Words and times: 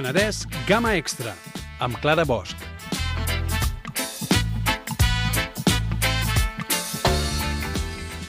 Penedès 0.00 0.46
Gamma 0.64 0.94
Extra, 0.96 1.34
amb 1.84 1.98
Clara 2.00 2.24
Bosch. 2.24 2.56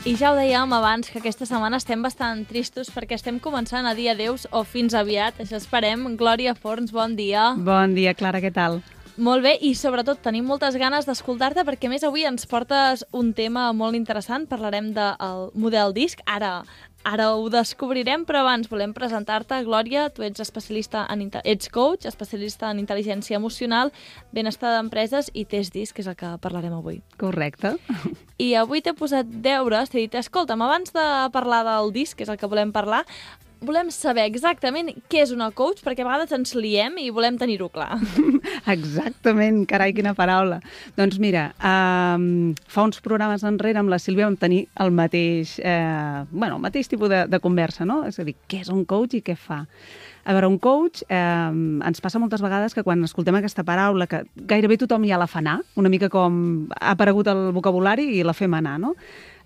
I 0.04 0.18
ja 0.20 0.34
ho 0.34 0.36
dèiem 0.36 0.76
abans, 0.76 1.08
que 1.08 1.22
aquesta 1.22 1.48
setmana 1.48 1.80
estem 1.80 2.04
bastant 2.04 2.44
tristos 2.50 2.92
perquè 2.92 3.16
estem 3.16 3.40
començant 3.40 3.88
a 3.88 3.96
dir 3.96 4.10
adeus 4.12 4.50
o 4.52 4.66
fins 4.68 4.92
aviat, 4.92 5.40
això 5.40 5.62
esperem. 5.64 6.10
Glòria 6.20 6.58
Forns, 6.60 6.92
bon 6.92 7.16
dia. 7.16 7.54
Bon 7.56 7.96
dia, 7.96 8.12
Clara, 8.20 8.44
què 8.44 8.52
tal? 8.52 8.82
Molt 9.22 9.44
bé, 9.44 9.58
i 9.60 9.74
sobretot 9.76 10.22
tenim 10.24 10.46
moltes 10.48 10.76
ganes 10.80 11.08
d'escoltar-te 11.08 11.66
perquè 11.68 11.88
a 11.88 11.92
més 11.92 12.04
avui 12.08 12.24
ens 12.28 12.48
portes 12.52 13.04
un 13.16 13.32
tema 13.38 13.66
molt 13.72 13.96
interessant, 13.96 14.44
parlarem 14.48 14.92
del 14.96 15.50
model 15.56 15.92
disc. 15.96 16.20
Ara, 16.26 16.66
ara 17.04 17.32
ho 17.36 17.50
descobrirem, 17.52 18.26
però 18.26 18.42
abans 18.44 18.70
volem 18.72 18.94
presentar-te. 18.94 19.58
Glòria, 19.66 20.10
tu 20.14 20.26
ets 20.26 20.44
especialista 20.44 21.06
en 21.10 21.30
ets 21.44 21.70
coach, 21.74 22.06
especialista 22.10 22.72
en 22.72 22.82
intel·ligència 22.84 23.38
emocional, 23.38 23.92
benestar 24.32 24.76
d'empreses 24.78 25.32
i 25.34 25.46
test 25.46 25.74
disc, 25.74 25.96
que 25.96 26.06
és 26.06 26.10
el 26.12 26.18
que 26.20 26.34
parlarem 26.42 26.74
avui. 26.78 27.02
Correcte. 27.22 27.76
I 28.38 28.54
avui 28.56 28.82
t'he 28.82 28.94
posat 28.98 29.26
deures, 29.26 29.90
t'he 29.90 30.06
dit, 30.06 30.18
escolta'm, 30.18 30.62
abans 30.66 30.94
de 30.94 31.08
parlar 31.34 31.64
del 31.68 31.94
disc, 31.94 32.18
que 32.18 32.26
és 32.26 32.34
el 32.34 32.40
que 32.42 32.50
volem 32.50 32.74
parlar, 32.74 33.06
volem 33.62 33.92
saber 33.94 34.26
exactament 34.26 34.90
què 35.12 35.22
és 35.22 35.32
una 35.34 35.52
coach, 35.54 35.84
perquè 35.86 36.04
a 36.04 36.08
vegades 36.08 36.34
ens 36.34 36.54
liem 36.58 36.98
i 37.02 37.10
volem 37.14 37.38
tenir-ho 37.40 37.70
clar. 37.74 38.00
Exactament, 38.76 39.62
carai, 39.70 39.94
quina 39.94 40.16
paraula. 40.18 40.60
Doncs 40.98 41.20
mira, 41.22 41.50
um, 41.58 42.54
fa 42.66 42.86
uns 42.88 43.02
programes 43.06 43.46
enrere 43.48 43.82
amb 43.82 43.94
la 43.94 44.00
Sílvia 44.02 44.26
vam 44.26 44.38
tenir 44.42 44.64
el 44.82 44.94
mateix, 44.98 45.60
eh, 45.62 46.24
bueno, 46.32 46.58
el 46.58 46.64
mateix 46.64 46.90
tipus 46.90 47.12
de, 47.14 47.26
de 47.30 47.42
conversa, 47.44 47.86
no? 47.86 48.02
És 48.10 48.18
a 48.20 48.26
dir, 48.26 48.36
què 48.50 48.64
és 48.66 48.72
un 48.74 48.82
coach 48.90 49.20
i 49.20 49.24
què 49.26 49.38
fa? 49.38 49.62
A 50.26 50.36
veure, 50.36 50.50
un 50.50 50.58
coach, 50.62 51.04
eh, 51.10 51.52
ens 51.86 52.02
passa 52.02 52.22
moltes 52.22 52.42
vegades 52.42 52.74
que 52.78 52.86
quan 52.86 53.06
escoltem 53.06 53.38
aquesta 53.38 53.66
paraula, 53.68 54.10
que 54.10 54.24
gairebé 54.50 54.80
tothom 54.82 55.06
ja 55.10 55.22
la 55.22 55.30
fa 55.30 55.42
anar, 55.42 55.60
una 55.78 55.90
mica 55.90 56.10
com 56.14 56.68
ha 56.80 56.96
aparegut 56.96 57.30
el 57.30 57.50
vocabulari 57.54 58.10
i 58.18 58.26
la 58.26 58.38
fem 58.38 58.58
anar, 58.58 58.80
no? 58.82 58.96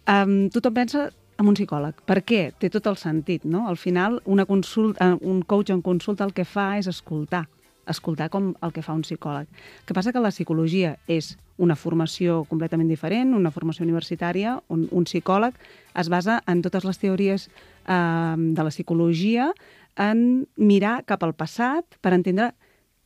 Um, 0.06 0.52
tothom 0.53 0.75
pensa 0.75 1.08
amb 1.38 1.52
un 1.52 1.58
psicòleg. 1.58 2.00
Per 2.08 2.22
què? 2.23 2.41
Té 2.59 2.69
tot 2.72 2.88
el 2.88 2.97
sentit, 3.00 3.45
no? 3.45 3.66
Al 3.67 3.78
final, 3.78 4.22
una 4.25 4.45
consulta, 4.45 5.16
un 5.22 5.41
coach 5.44 5.73
en 5.73 5.81
consulta 5.83 6.25
el 6.28 6.33
que 6.33 6.47
fa 6.47 6.75
és 6.80 6.88
escoltar 6.91 7.45
escoltar 7.86 8.30
com 8.33 8.53
el 8.66 8.73
que 8.73 8.81
fa 8.81 8.95
un 8.97 9.03
psicòleg. 9.05 9.45
El 9.45 9.86
que 9.88 9.94
passa 9.94 10.13
que 10.13 10.22
la 10.23 10.33
psicologia 10.33 10.95
és 11.11 11.36
una 11.61 11.78
formació 11.80 12.44
completament 12.50 12.89
diferent, 12.89 13.33
una 13.38 13.53
formació 13.53 13.86
universitària, 13.86 14.58
on 14.73 14.88
un 14.91 15.06
psicòleg 15.08 15.58
es 15.95 16.09
basa 16.09 16.41
en 16.50 16.61
totes 16.66 16.86
les 16.88 17.00
teories 17.00 17.47
eh, 17.47 18.36
de 18.38 18.63
la 18.63 18.73
psicologia 18.73 19.52
en 19.95 20.45
mirar 20.58 21.03
cap 21.06 21.23
al 21.23 21.36
passat 21.38 22.00
per 22.02 22.13
entendre 22.13 22.52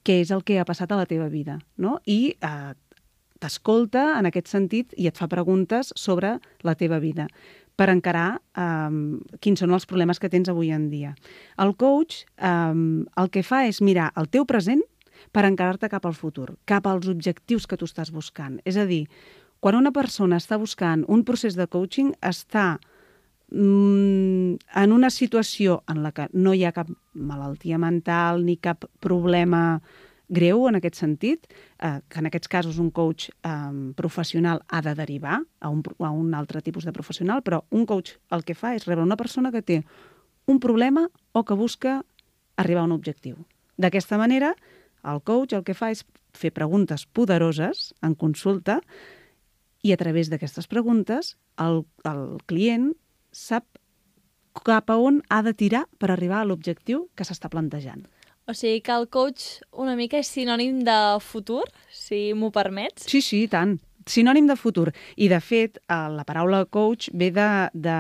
què 0.08 0.22
és 0.24 0.32
el 0.32 0.44
que 0.48 0.58
ha 0.60 0.66
passat 0.66 0.92
a 0.92 0.98
la 0.98 1.06
teva 1.06 1.28
vida, 1.30 1.60
no? 1.78 2.00
I 2.08 2.36
eh, 2.40 2.74
t'escolta 3.40 4.16
en 4.18 4.28
aquest 4.28 4.50
sentit 4.52 4.96
i 4.98 5.08
et 5.08 5.20
fa 5.20 5.30
preguntes 5.32 5.94
sobre 5.96 6.40
la 6.64 6.76
teva 6.76 7.00
vida 7.00 7.28
per 7.80 7.88
encarar 7.94 8.42
um, 8.60 9.20
quins 9.40 9.62
són 9.64 9.72
els 9.72 9.88
problemes 9.88 10.20
que 10.20 10.30
tens 10.32 10.52
avui 10.52 10.74
en 10.76 10.90
dia. 10.92 11.14
El 11.64 11.78
coach 11.80 12.26
um, 12.44 13.06
el 13.16 13.32
que 13.32 13.44
fa 13.48 13.64
és 13.70 13.80
mirar 13.80 14.10
el 14.20 14.28
teu 14.28 14.44
present 14.50 14.84
per 15.32 15.46
encarar-te 15.48 15.88
cap 15.92 16.06
al 16.08 16.18
futur, 16.18 16.52
cap 16.68 16.88
als 16.88 17.08
objectius 17.12 17.68
que 17.68 17.78
tu 17.80 17.88
estàs 17.88 18.12
buscant. 18.12 18.60
És 18.68 18.76
a 18.76 18.86
dir, 18.90 19.06
quan 19.64 19.78
una 19.80 19.94
persona 19.96 20.40
està 20.40 20.60
buscant 20.60 21.06
un 21.08 21.24
procés 21.28 21.56
de 21.56 21.68
coaching, 21.72 22.12
està 22.20 22.80
mm, 23.52 24.60
en 24.84 24.96
una 24.96 25.12
situació 25.14 25.82
en 25.92 26.04
la 26.04 26.12
que 26.16 26.28
no 26.34 26.56
hi 26.56 26.66
ha 26.66 26.76
cap 26.76 26.92
malaltia 27.14 27.80
mental 27.80 28.44
ni 28.44 28.58
cap 28.60 28.88
problema 29.00 29.82
greu 30.30 30.68
en 30.70 30.78
aquest 30.78 31.00
sentit, 31.02 31.48
eh, 31.82 32.00
que 32.08 32.22
en 32.22 32.30
aquests 32.30 32.48
casos 32.48 32.78
un 32.80 32.92
coach 32.92 33.30
eh, 33.30 33.94
professional 33.98 34.62
ha 34.68 34.82
de 34.86 34.94
derivar 34.96 35.42
a 35.60 35.70
un, 35.70 35.84
a 36.00 36.12
un 36.12 36.34
altre 36.34 36.62
tipus 36.62 36.86
de 36.86 36.94
professional, 36.94 37.44
però 37.44 37.64
un 37.70 37.86
coach 37.86 38.16
el 38.32 38.46
que 38.46 38.56
fa 38.56 38.76
és 38.78 38.86
rebre 38.88 39.04
una 39.04 39.18
persona 39.18 39.52
que 39.52 39.66
té 39.66 39.84
un 40.46 40.60
problema 40.60 41.10
o 41.34 41.44
que 41.44 41.58
busca 41.58 42.04
arribar 42.58 42.86
a 42.86 42.90
un 42.90 42.96
objectiu. 42.96 43.38
D'aquesta 43.78 44.18
manera, 44.18 44.54
el 45.04 45.22
coach 45.24 45.54
el 45.56 45.64
que 45.64 45.74
fa 45.78 45.92
és 45.94 46.06
fer 46.36 46.52
preguntes 46.54 47.06
poderoses 47.06 47.94
en 48.06 48.16
consulta 48.16 48.80
i 49.82 49.94
a 49.94 49.98
través 49.98 50.30
d'aquestes 50.30 50.68
preguntes 50.68 51.38
el, 51.58 51.86
el 52.06 52.26
client 52.46 52.92
sap 53.32 53.66
cap 54.66 54.90
a 54.92 54.98
on 55.00 55.22
ha 55.30 55.42
de 55.46 55.54
tirar 55.54 55.86
per 55.98 56.12
arribar 56.12 56.42
a 56.42 56.48
l'objectiu 56.48 57.08
que 57.16 57.24
s'està 57.24 57.50
plantejant. 57.50 58.04
O 58.50 58.54
sigui 58.58 58.82
que 58.82 58.96
el 58.98 59.06
coach 59.14 59.60
una 59.78 59.94
mica 59.94 60.18
és 60.18 60.30
sinònim 60.34 60.80
de 60.82 60.98
futur, 61.22 61.68
si 61.94 62.32
m'ho 62.34 62.50
permets? 62.50 63.06
Sí, 63.06 63.22
sí, 63.22 63.44
tant. 63.52 63.76
Sinònim 64.10 64.48
de 64.50 64.56
futur. 64.58 64.88
I, 65.22 65.28
de 65.30 65.38
fet, 65.38 65.78
eh, 65.86 65.98
la 66.16 66.26
paraula 66.26 66.64
coach 66.66 67.12
ve 67.14 67.30
de... 67.36 67.50
de, 67.78 67.98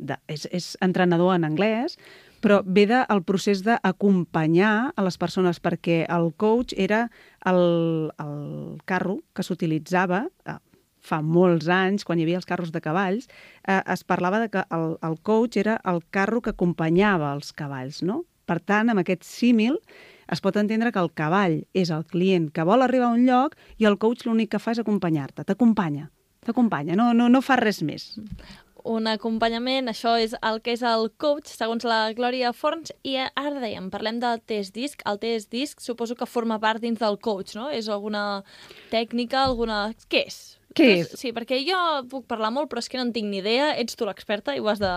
de 0.00 0.16
és, 0.26 0.48
és 0.50 0.72
entrenador 0.82 1.36
en 1.36 1.46
anglès, 1.46 1.94
però 2.42 2.64
ve 2.66 2.88
del 2.90 3.22
procés 3.28 3.62
d'acompanyar 3.62 4.90
a 4.96 5.04
les 5.06 5.20
persones, 5.20 5.60
perquè 5.62 6.00
el 6.08 6.32
coach 6.34 6.74
era 6.74 7.04
el, 7.46 8.10
el 8.18 8.80
carro 8.90 9.20
que 9.36 9.44
s'utilitzava 9.46 10.24
eh, 10.50 10.56
fa 11.00 11.20
molts 11.22 11.70
anys, 11.70 12.02
quan 12.02 12.18
hi 12.18 12.26
havia 12.26 12.40
els 12.40 12.48
carros 12.48 12.74
de 12.74 12.82
cavalls, 12.82 13.30
eh, 13.68 13.78
es 13.86 14.02
parlava 14.02 14.42
de 14.42 14.50
que 14.50 14.66
el, 14.74 14.96
el 15.06 15.16
coach 15.22 15.62
era 15.62 15.78
el 15.86 16.02
carro 16.10 16.42
que 16.42 16.56
acompanyava 16.56 17.30
els 17.36 17.54
cavalls, 17.54 18.02
no? 18.02 18.24
Per 18.50 18.58
tant, 18.66 18.90
amb 18.90 19.04
aquest 19.04 19.22
símil 19.22 19.76
es 20.34 20.42
pot 20.42 20.56
entendre 20.58 20.90
que 20.90 21.02
el 21.02 21.12
cavall 21.14 21.60
és 21.74 21.92
el 21.94 22.02
client 22.10 22.48
que 22.54 22.64
vol 22.66 22.82
arribar 22.82 23.10
a 23.10 23.14
un 23.14 23.28
lloc 23.28 23.54
i 23.78 23.86
el 23.86 23.98
coach 24.02 24.26
l'únic 24.26 24.50
que 24.54 24.62
fa 24.62 24.74
és 24.74 24.82
acompanyar-te, 24.82 25.44
t'acompanya, 25.46 26.08
t'acompanya, 26.46 26.98
no, 26.98 27.12
no, 27.14 27.28
no 27.30 27.42
fa 27.46 27.60
res 27.60 27.78
més. 27.86 28.10
Un 28.90 29.06
acompanyament, 29.10 29.90
això 29.92 30.14
és 30.18 30.34
el 30.40 30.62
que 30.64 30.72
és 30.72 30.82
el 30.86 31.10
coach, 31.20 31.50
segons 31.52 31.84
la 31.84 31.98
Glòria 32.16 32.50
Forns, 32.56 32.94
i 33.04 33.18
ara 33.20 33.58
dèiem, 33.60 33.90
parlem 33.92 34.22
del 34.22 34.40
test 34.48 34.74
disc. 34.74 35.02
El 35.06 35.20
test 35.20 35.50
disc 35.52 35.84
suposo 35.84 36.16
que 36.16 36.26
forma 36.26 36.58
part 36.62 36.80
dins 36.80 36.98
del 36.98 37.20
coach, 37.20 37.54
no? 37.58 37.68
És 37.68 37.90
alguna 37.92 38.42
tècnica, 38.90 39.44
alguna... 39.44 39.90
Què 40.08 40.24
és? 40.30 40.40
Què 40.76 40.86
és? 41.00 41.12
Sí, 41.18 41.32
perquè 41.34 41.58
jo 41.66 41.78
puc 42.10 42.26
parlar 42.30 42.52
molt, 42.54 42.70
però 42.70 42.82
és 42.82 42.88
que 42.90 42.98
no 42.98 43.04
en 43.08 43.12
tinc 43.14 43.26
ni 43.30 43.40
idea. 43.40 43.72
Ets 43.80 43.98
tu 43.98 44.06
l'experta 44.06 44.54
i 44.54 44.62
ho 44.62 44.68
has 44.70 44.78
de... 44.82 44.90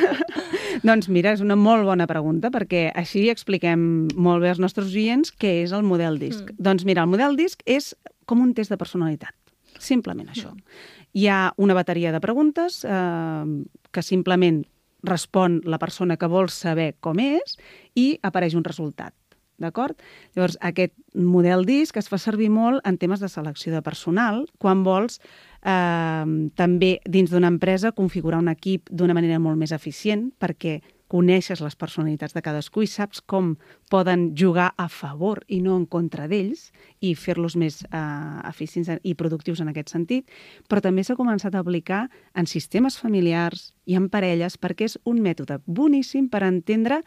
doncs 0.88 1.08
mira, 1.12 1.32
és 1.32 1.40
una 1.44 1.56
molt 1.56 1.86
bona 1.88 2.06
pregunta, 2.10 2.50
perquè 2.52 2.90
així 2.98 3.28
expliquem 3.32 3.86
molt 4.12 4.44
bé 4.44 4.52
als 4.52 4.60
nostres 4.60 4.92
oients 4.92 5.32
què 5.32 5.62
és 5.62 5.72
el 5.72 5.86
model 5.88 6.20
disc. 6.20 6.44
Mm. 6.44 6.64
Doncs 6.68 6.84
mira, 6.88 7.06
el 7.06 7.12
model 7.12 7.38
disc 7.40 7.64
és 7.64 7.94
com 8.28 8.44
un 8.44 8.52
test 8.56 8.74
de 8.74 8.80
personalitat. 8.80 9.32
Simplement 9.80 10.28
això. 10.28 10.52
Mm. 10.52 10.84
Hi 11.16 11.26
ha 11.28 11.40
una 11.60 11.76
bateria 11.76 12.12
de 12.12 12.20
preguntes 12.24 12.82
eh, 12.84 13.48
que 13.92 14.04
simplement 14.04 14.62
respon 15.02 15.60
la 15.64 15.80
persona 15.82 16.16
que 16.16 16.28
vol 16.30 16.48
saber 16.52 16.92
com 17.00 17.18
és 17.20 17.56
i 17.98 18.12
apareix 18.22 18.54
un 18.54 18.64
resultat. 18.64 19.16
D'acord? 19.62 19.98
Llavors, 20.36 20.58
aquest 20.60 20.94
model 21.14 21.66
disc 21.68 21.96
es 22.00 22.10
fa 22.10 22.18
servir 22.20 22.50
molt 22.52 22.82
en 22.88 22.98
temes 22.98 23.22
de 23.22 23.30
selecció 23.30 23.72
de 23.74 23.82
personal, 23.84 24.44
quan 24.58 24.82
vols 24.86 25.20
eh, 25.62 26.26
també 26.58 26.96
dins 27.06 27.30
d'una 27.30 27.52
empresa 27.52 27.94
configurar 27.96 28.42
un 28.42 28.50
equip 28.52 28.90
d'una 28.90 29.14
manera 29.16 29.40
molt 29.42 29.60
més 29.60 29.72
eficient, 29.72 30.30
perquè 30.42 30.80
coneixes 31.12 31.60
les 31.60 31.76
personalitats 31.76 32.32
de 32.32 32.40
cadascú 32.44 32.86
i 32.86 32.88
saps 32.88 33.20
com 33.28 33.52
poden 33.92 34.30
jugar 34.38 34.70
a 34.80 34.88
favor 34.88 35.42
i 35.52 35.60
no 35.60 35.76
en 35.76 35.84
contra 35.84 36.24
d'ells 36.30 36.70
i 37.04 37.12
fer-los 37.18 37.58
més 37.60 37.82
eh, 37.84 38.00
eficients 38.48 38.88
i 39.04 39.12
productius 39.18 39.60
en 39.60 39.68
aquest 39.72 39.92
sentit, 39.92 40.30
però 40.72 40.80
també 40.80 41.04
s'ha 41.04 41.18
començat 41.18 41.54
a 41.54 41.60
aplicar 41.60 42.06
en 42.32 42.48
sistemes 42.48 42.96
familiars 42.96 43.70
i 43.84 43.98
en 44.00 44.08
parelles 44.08 44.56
perquè 44.56 44.88
és 44.88 44.96
un 45.04 45.20
mètode 45.20 45.60
boníssim 45.66 46.30
per 46.32 46.46
entendre 46.48 47.02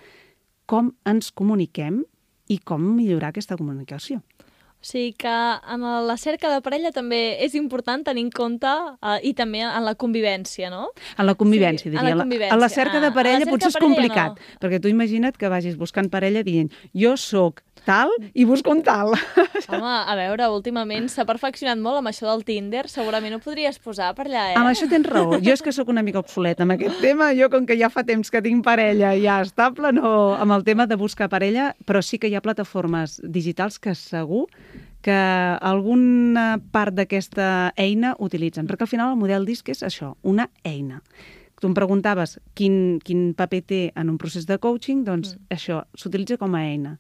com 0.69 0.94
ens 1.10 1.31
comuniquem 1.34 2.04
i 2.47 2.59
com 2.59 2.83
millorar 2.95 3.33
aquesta 3.33 3.57
comunicació. 3.57 4.21
O 4.86 4.86
sigui 4.86 5.15
que 5.18 5.33
en 5.74 5.81
la 6.06 6.15
cerca 6.21 6.51
de 6.53 6.59
parella 6.62 6.92
també 6.94 7.39
és 7.42 7.56
important 7.57 8.03
tenir 8.06 8.21
en 8.27 8.30
compte 8.30 8.69
uh, 8.69 9.15
i 9.25 9.31
també 9.33 9.63
en 9.65 9.81
la 9.81 9.95
convivència, 9.97 10.69
no? 10.69 10.92
En 11.18 11.25
la 11.25 11.33
convivència, 11.33 11.88
sí, 11.88 11.94
diria. 11.95 12.12
En 12.12 12.19
la, 12.19 12.27
convivència. 12.27 12.53
A 12.53 12.59
la 12.62 12.69
cerca 12.69 13.01
de 13.01 13.09
parella 13.15 13.47
cerca 13.47 13.56
potser 13.56 13.71
és 13.74 13.80
complicat, 13.81 14.38
no. 14.38 14.59
perquè 14.62 14.77
tu 14.83 14.92
imagina't 14.92 15.42
que 15.42 15.50
vagis 15.50 15.80
buscant 15.80 16.12
parella 16.13 16.45
dient 16.45 16.69
jo 16.94 17.15
sóc 17.18 17.65
tal 17.86 18.12
i 18.34 18.46
busco 18.46 18.74
un 18.74 18.82
tal. 18.86 19.14
Home, 19.70 19.94
a 20.06 20.16
veure, 20.18 20.50
últimament 20.54 21.08
s'ha 21.12 21.26
perfeccionat 21.28 21.80
molt 21.82 22.02
amb 22.02 22.12
això 22.12 22.28
del 22.32 22.44
Tinder, 22.48 22.86
segurament 22.92 23.38
ho 23.38 23.42
podries 23.44 23.80
posar 23.80 24.12
per 24.18 24.28
allà, 24.28 24.48
eh? 24.52 24.58
Amb 24.60 24.72
això 24.72 24.90
tens 24.92 25.08
raó. 25.10 25.40
Jo 25.44 25.54
és 25.56 25.64
que 25.64 25.74
sóc 25.76 25.92
una 25.94 26.04
mica 26.06 26.22
obsoleta 26.22 26.66
amb 26.66 26.76
aquest 26.76 27.00
tema. 27.04 27.32
Jo, 27.38 27.50
com 27.54 27.68
que 27.70 27.78
ja 27.80 27.92
fa 27.94 28.06
temps 28.08 28.32
que 28.34 28.44
tinc 28.46 28.66
parella 28.66 29.14
ja 29.20 29.40
estable, 29.46 29.94
no 29.96 30.34
amb 30.36 30.58
el 30.58 30.66
tema 30.68 30.90
de 30.90 30.98
buscar 31.00 31.30
parella, 31.32 31.74
però 31.86 32.02
sí 32.04 32.20
que 32.20 32.30
hi 32.32 32.36
ha 32.36 32.44
plataformes 32.46 33.20
digitals 33.24 33.80
que 33.80 33.96
segur 33.96 34.46
que 35.06 35.14
alguna 35.62 36.56
part 36.74 36.96
d'aquesta 36.98 37.74
eina 37.78 38.16
utilitzen, 38.18 38.66
perquè 38.66 38.88
al 38.88 38.90
final 38.90 39.12
el 39.14 39.20
model 39.22 39.46
disc 39.46 39.70
és 39.70 39.84
això, 39.86 40.16
una 40.26 40.50
eina. 40.66 41.04
Tu 41.66 41.72
em 41.72 41.74
preguntaves 41.74 42.36
quin, 42.54 43.00
quin 43.02 43.32
paper 43.34 43.62
té 43.66 43.80
en 43.98 44.12
un 44.12 44.20
procés 44.22 44.46
de 44.46 44.60
coaching, 44.62 45.02
doncs 45.08 45.32
mm. 45.34 45.48
això 45.56 45.80
s'utilitza 45.98 46.38
com 46.38 46.54
a 46.54 46.62
eina. 46.62 46.92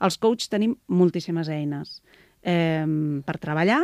Els 0.00 0.16
coaches 0.16 0.48
tenim 0.48 0.78
moltíssimes 0.88 1.50
eines 1.52 1.98
eh, 2.40 2.86
per 3.26 3.36
treballar, 3.42 3.82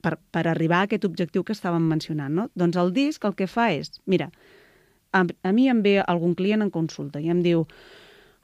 per, 0.00 0.16
per 0.32 0.46
arribar 0.48 0.80
a 0.80 0.88
aquest 0.88 1.04
objectiu 1.04 1.44
que 1.44 1.52
estàvem 1.52 1.84
mencionant. 1.84 2.32
No? 2.32 2.48
Doncs 2.56 2.80
el 2.80 2.94
disc 2.96 3.28
el 3.28 3.36
que 3.36 3.50
fa 3.50 3.68
és, 3.76 3.92
mira, 4.08 4.30
a, 5.12 5.20
a 5.20 5.52
mi 5.52 5.68
em 5.68 5.84
ve 5.84 5.98
algun 6.00 6.32
client 6.32 6.64
en 6.64 6.72
consulta 6.72 7.20
i 7.20 7.28
em 7.28 7.44
diu 7.44 7.66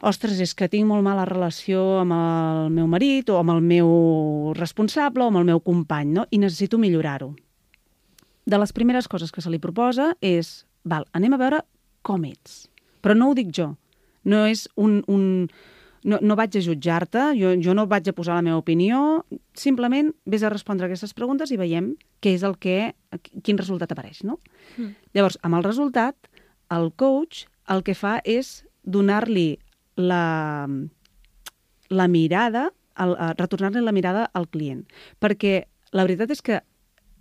ostres, 0.05 0.37
és 0.45 0.53
que 0.57 0.69
tinc 0.69 0.89
molt 0.93 1.05
mala 1.05 1.25
relació 1.29 2.03
amb 2.05 2.21
el 2.21 2.75
meu 2.77 2.89
marit 2.89 3.33
o 3.33 3.41
amb 3.41 3.57
el 3.57 3.65
meu 3.65 4.53
responsable 4.61 5.25
o 5.25 5.33
amb 5.33 5.41
el 5.41 5.49
meu 5.49 5.65
company, 5.65 6.13
no? 6.21 6.29
i 6.29 6.41
necessito 6.41 6.77
millorar-ho. 6.77 7.33
De 8.45 8.61
les 8.61 8.77
primeres 8.77 9.09
coses 9.09 9.33
que 9.33 9.41
se 9.41 9.53
li 9.53 9.61
proposa 9.61 10.15
és, 10.21 10.67
val, 10.85 11.07
anem 11.17 11.35
a 11.37 11.41
veure 11.41 11.61
com 12.07 12.25
ets. 12.29 12.65
Però 13.01 13.17
no 13.17 13.31
ho 13.31 13.37
dic 13.37 13.53
jo. 13.57 13.75
No 14.29 14.45
és 14.49 14.67
un, 14.77 15.01
un, 15.09 15.49
no, 16.05 16.19
no 16.21 16.37
vaig 16.37 16.57
a 16.57 16.63
jutjar-te, 16.65 17.31
jo, 17.39 17.55
jo 17.63 17.75
no 17.77 17.87
vaig 17.89 18.09
a 18.11 18.17
posar 18.17 18.37
la 18.39 18.45
meva 18.45 18.61
opinió, 18.61 19.25
simplement 19.57 20.13
vés 20.29 20.45
a 20.45 20.53
respondre 20.53 20.89
aquestes 20.89 21.15
preguntes 21.17 21.53
i 21.53 21.59
veiem 21.61 21.95
què 22.21 22.35
és 22.37 22.45
el 22.47 22.57
que, 22.61 22.93
quin 23.45 23.61
resultat 23.61 23.93
apareix, 23.93 24.23
no? 24.25 24.39
Mm. 24.77 24.93
Llavors, 25.17 25.39
amb 25.47 25.61
el 25.61 25.67
resultat, 25.67 26.17
el 26.73 26.91
coach 27.01 27.47
el 27.71 27.85
que 27.87 27.97
fa 27.97 28.19
és 28.25 28.61
donar-li 28.85 29.59
la, 30.01 30.69
la 31.91 32.09
mirada, 32.09 32.71
retornar-li 33.39 33.83
la 33.85 33.95
mirada 33.95 34.27
al 34.35 34.49
client. 34.53 34.85
Perquè 35.21 35.65
la 35.97 36.07
veritat 36.07 36.33
és 36.35 36.43
que 36.45 36.61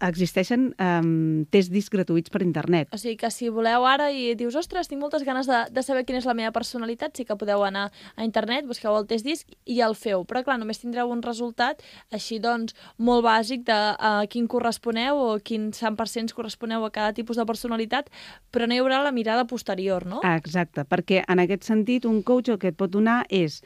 existeixen 0.06 0.70
um, 0.80 1.46
tests 1.52 1.72
discs 1.74 1.92
gratuïts 1.94 2.32
per 2.32 2.42
internet. 2.46 2.90
O 2.94 3.00
sigui 3.00 3.18
que 3.20 3.32
si 3.34 3.50
voleu 3.54 3.86
ara 3.88 4.10
i 4.12 4.34
dius, 4.40 4.56
ostres, 4.60 4.90
tinc 4.90 5.02
moltes 5.02 5.26
ganes 5.28 5.50
de, 5.50 5.62
de 5.74 5.84
saber 5.86 6.06
quina 6.08 6.22
és 6.22 6.28
la 6.30 6.36
meva 6.38 6.54
personalitat, 6.56 7.16
sí 7.18 7.26
que 7.28 7.38
podeu 7.40 7.64
anar 7.68 7.88
a 8.16 8.28
internet, 8.28 8.68
busqueu 8.70 8.96
el 8.98 9.08
test 9.10 9.28
disc 9.28 9.50
i 9.66 9.80
el 9.86 9.96
feu. 10.00 10.24
Però 10.30 10.44
clar, 10.46 10.60
només 10.62 10.82
tindreu 10.82 11.12
un 11.12 11.24
resultat 11.26 11.84
així 12.16 12.40
doncs 12.44 12.78
molt 12.98 13.26
bàsic 13.26 13.66
de 13.68 13.80
a 14.00 14.14
quin 14.32 14.48
corresponeu 14.52 15.20
o 15.20 15.30
quin 15.44 15.70
100% 15.76 16.36
corresponeu 16.38 16.86
a 16.86 16.94
cada 16.94 17.14
tipus 17.18 17.40
de 17.40 17.48
personalitat, 17.50 18.10
però 18.54 18.68
no 18.68 18.76
hi 18.78 18.84
haurà 18.84 19.02
la 19.04 19.16
mirada 19.16 19.46
posterior, 19.50 20.06
no? 20.08 20.24
Exacte, 20.36 20.86
perquè 20.88 21.24
en 21.28 21.44
aquest 21.44 21.68
sentit 21.68 22.08
un 22.10 22.24
coach 22.24 22.54
el 22.54 22.60
que 22.62 22.72
et 22.74 22.80
pot 22.80 22.92
donar 22.92 23.24
és 23.30 23.62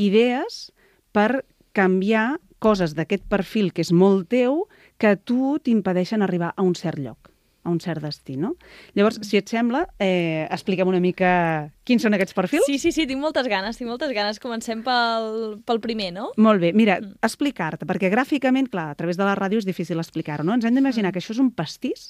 idees 0.00 0.70
per 1.12 1.44
canviar 1.76 2.38
coses 2.62 2.94
d'aquest 2.94 3.24
perfil 3.28 3.72
que 3.74 3.82
és 3.82 3.90
molt 3.92 4.28
teu 4.30 4.62
que 5.02 5.16
tu 5.18 5.58
t'impedeixen 5.58 6.22
arribar 6.22 6.54
a 6.54 6.62
un 6.62 6.76
cert 6.78 7.02
lloc 7.02 7.32
a 7.62 7.70
un 7.70 7.78
cert 7.78 8.02
destí, 8.02 8.34
no? 8.36 8.56
Llavors, 8.98 9.20
si 9.22 9.36
et 9.38 9.46
sembla, 9.46 9.84
eh, 10.02 10.48
expliquem 10.50 10.88
una 10.90 10.98
mica 10.98 11.70
quins 11.86 12.02
són 12.02 12.16
aquests 12.16 12.34
perfils. 12.34 12.66
Sí, 12.66 12.78
sí, 12.82 12.90
sí, 12.90 13.04
tinc 13.06 13.20
moltes 13.22 13.46
ganes, 13.46 13.78
tinc 13.78 13.86
moltes 13.86 14.10
ganes. 14.16 14.40
Comencem 14.42 14.82
pel, 14.82 15.60
pel 15.62 15.78
primer, 15.84 16.10
no? 16.16 16.32
Molt 16.42 16.58
bé. 16.58 16.72
Mira, 16.74 16.96
mm. 16.98 17.20
explicar-te, 17.22 17.86
perquè 17.86 18.10
gràficament, 18.10 18.66
clar, 18.72 18.88
a 18.90 18.96
través 18.98 19.18
de 19.18 19.26
la 19.26 19.36
ràdio 19.38 19.62
és 19.62 19.68
difícil 19.68 20.02
explicar-ho, 20.02 20.42
no? 20.42 20.56
Ens 20.58 20.66
hem 20.66 20.74
d'imaginar 20.74 21.10
mm. 21.10 21.14
que 21.14 21.22
això 21.22 21.36
és 21.36 21.42
un 21.42 21.52
pastís 21.54 22.08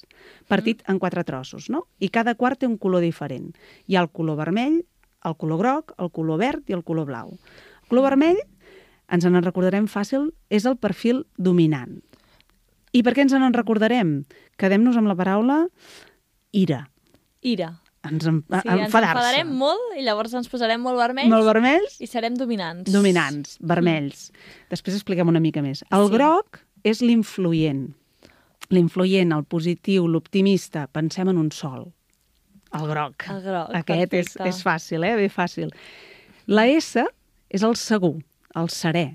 partit 0.48 0.80
mm. 0.80 0.94
en 0.94 1.02
quatre 1.02 1.24
trossos, 1.28 1.68
no? 1.68 1.84
I 2.00 2.08
cada 2.08 2.34
quart 2.34 2.62
té 2.62 2.70
un 2.70 2.78
color 2.80 3.04
diferent. 3.04 3.50
Hi 3.88 3.98
ha 3.98 4.06
el 4.06 4.08
color 4.08 4.40
vermell, 4.40 4.80
el 5.28 5.36
color 5.36 5.60
groc, 5.60 5.92
el 6.00 6.08
color 6.16 6.40
verd 6.40 6.72
i 6.72 6.78
el 6.78 6.84
color 6.84 7.10
blau. 7.12 7.36
El 7.82 7.92
color 7.92 8.08
vermell, 8.08 8.40
ens 9.12 9.28
en 9.28 9.36
recordarem 9.44 9.84
fàcil, 9.84 10.30
és 10.48 10.64
el 10.64 10.80
perfil 10.80 11.26
dominant 11.36 12.00
i 12.92 13.02
per 13.04 13.14
què 13.16 13.24
ens 13.24 13.32
en 13.36 13.54
recordarem? 13.56 14.20
Quedem-nos 14.60 14.98
amb 15.00 15.08
la 15.10 15.16
paraula 15.18 15.62
ira. 16.52 16.84
Ira. 17.40 17.72
Ens 18.02 18.26
en, 18.26 18.40
sí. 18.42 18.58
Ens 18.66 18.88
enfadarem 18.88 19.50
molt 19.54 19.94
i 19.94 20.02
llavors 20.02 20.34
ens 20.34 20.50
posarem 20.50 20.82
molt 20.82 20.98
vermells. 20.98 21.30
Molt 21.30 21.46
vermells. 21.46 22.00
I 22.02 22.08
serem 22.10 22.34
dominants. 22.38 22.90
Dominants, 22.90 23.56
vermells. 23.62 24.28
Mm. 24.32 24.52
Després 24.74 24.98
expliquem 24.98 25.30
una 25.30 25.42
mica 25.42 25.62
més. 25.62 25.84
El 25.94 26.08
sí. 26.08 26.16
groc 26.16 26.60
és 26.88 27.02
l'influent. 27.04 27.86
L'influent, 28.74 29.34
el 29.36 29.44
positiu, 29.46 30.08
l'optimista. 30.10 30.88
Pensem 30.90 31.30
en 31.30 31.38
un 31.38 31.52
sol. 31.54 31.86
El 32.74 32.88
groc. 32.88 33.28
El 33.30 33.42
groc, 33.44 33.72
Aquest 33.82 34.14
és, 34.18 34.34
és 34.48 34.60
fàcil, 34.64 35.04
eh? 35.06 35.14
Bé 35.20 35.28
fàcil. 35.30 35.70
La 36.50 36.66
S 36.72 37.04
és 37.52 37.62
el 37.62 37.76
segur, 37.78 38.16
el 38.58 38.70
serè. 38.72 39.06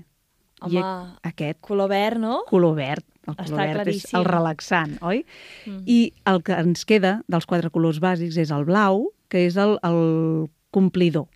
Home, 0.62 0.80
I 0.80 1.28
aquest... 1.28 1.60
color 1.62 1.90
verd, 1.90 2.22
no? 2.22 2.40
Color 2.48 2.74
verd, 2.78 3.04
el 3.28 3.36
color 3.36 3.46
Està 3.52 3.62
verd 3.62 3.80
claríssim. 3.82 4.08
és 4.08 4.18
el 4.18 4.26
relaxant, 4.28 4.98
oi? 5.04 5.22
Mm. 5.66 5.80
I 5.86 5.98
el 6.32 6.42
que 6.46 6.58
ens 6.58 6.84
queda 6.88 7.18
dels 7.28 7.48
quatre 7.48 7.70
colors 7.74 8.00
bàsics 8.02 8.40
és 8.40 8.52
el 8.54 8.66
blau, 8.68 9.08
que 9.28 9.46
és 9.46 9.58
el, 9.60 9.76
el 9.84 10.48
complidor, 10.74 11.28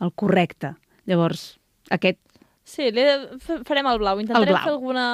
el 0.00 0.14
correcte. 0.14 0.74
Llavors, 1.10 1.58
aquest 1.90 2.20
Sí, 2.70 2.86
farem 3.66 3.86
el 3.90 3.98
blau. 3.98 4.20
Intentarem 4.22 4.46
el 4.46 4.54
blau. 4.54 4.62
fer 4.62 4.72
alguna... 4.76 5.04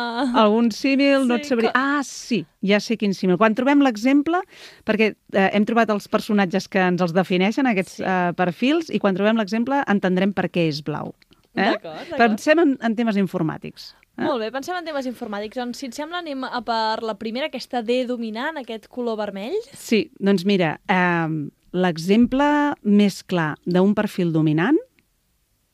Algun 0.42 0.68
símil, 0.74 1.22
sí, 1.22 1.28
no 1.30 1.38
et 1.38 1.46
sabria... 1.48 1.70
Que... 1.72 1.80
Ah, 1.80 2.02
sí, 2.04 2.42
ja 2.66 2.80
sé 2.84 2.98
quin 3.00 3.14
símil. 3.16 3.38
Quan 3.40 3.56
trobem 3.56 3.80
l'exemple, 3.86 4.42
perquè 4.84 5.12
eh, 5.14 5.46
hem 5.46 5.64
trobat 5.68 5.92
els 5.94 6.08
personatges 6.12 6.68
que 6.68 6.82
ens 6.84 7.00
els 7.04 7.14
defineixen, 7.16 7.68
aquests 7.70 8.00
sí. 8.02 8.04
eh, 8.04 8.34
perfils, 8.36 8.90
i 8.92 9.00
quan 9.00 9.16
trobem 9.16 9.40
l'exemple 9.40 9.80
entendrem 9.88 10.34
per 10.36 10.50
què 10.52 10.66
és 10.68 10.82
blau. 10.84 11.14
Eh? 11.56 11.72
D'acord, 11.78 12.12
Pensem 12.20 12.60
en, 12.60 12.76
en 12.84 12.98
temes 12.98 13.16
informàtics. 13.16 13.94
Eh? 14.16 14.24
Molt 14.24 14.40
bé, 14.40 14.48
pensem 14.52 14.76
en 14.78 14.86
temes 14.86 15.06
informàtics. 15.10 15.58
Doncs, 15.60 15.80
si 15.82 15.90
et 15.90 15.96
sembla, 15.96 16.22
anem 16.24 16.46
a 16.48 16.62
per 16.64 17.04
la 17.04 17.16
primera, 17.20 17.50
aquesta 17.50 17.82
D 17.84 18.02
dominant, 18.08 18.56
aquest 18.56 18.88
color 18.92 19.18
vermell. 19.20 19.56
Sí, 19.76 20.06
doncs 20.16 20.46
mira, 20.48 20.78
eh, 20.88 21.36
l'exemple 21.76 22.50
més 22.82 23.20
clar 23.28 23.54
d'un 23.68 23.92
perfil 23.96 24.32
dominant, 24.32 24.78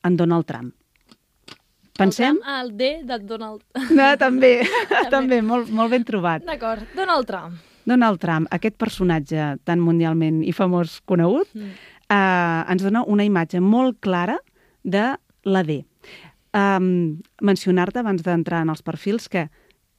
en 0.03 0.17
Donald 0.19 0.47
Trump. 0.49 0.73
Pensem... 1.95 2.35
El, 2.35 2.41
Trump, 2.41 2.57
el 2.59 2.73
D 2.77 2.89
de 3.07 3.19
Donald... 3.29 3.63
No, 3.99 4.09
també, 4.19 4.57
també, 4.89 5.09
també 5.13 5.39
molt, 5.45 5.71
molt 5.71 5.93
ben 5.95 6.03
trobat. 6.03 6.43
D'acord, 6.43 6.83
Donald 6.97 7.29
Trump. 7.29 7.61
Donald 7.87 8.19
Trump, 8.19 8.47
aquest 8.51 8.75
personatge 8.79 9.53
tan 9.67 9.79
mundialment 9.83 10.41
i 10.43 10.51
famós 10.55 10.99
conegut, 11.07 11.47
mm. 11.55 11.71
eh, 12.11 12.71
ens 12.75 12.83
dona 12.83 13.07
una 13.07 13.23
imatge 13.27 13.63
molt 13.63 14.01
clara 14.03 14.35
de 14.83 15.13
la 15.47 15.63
D 15.63 15.83
um, 16.53 17.19
mencionar-te 17.41 18.01
abans 18.01 18.23
d'entrar 18.23 18.63
en 18.63 18.71
els 18.73 18.83
perfils 18.85 19.29
que 19.29 19.47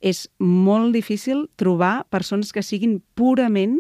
és 0.05 0.27
molt 0.39 0.93
difícil 0.95 1.47
trobar 1.57 2.05
persones 2.13 2.53
que 2.53 2.63
siguin 2.63 3.01
purament 3.17 3.79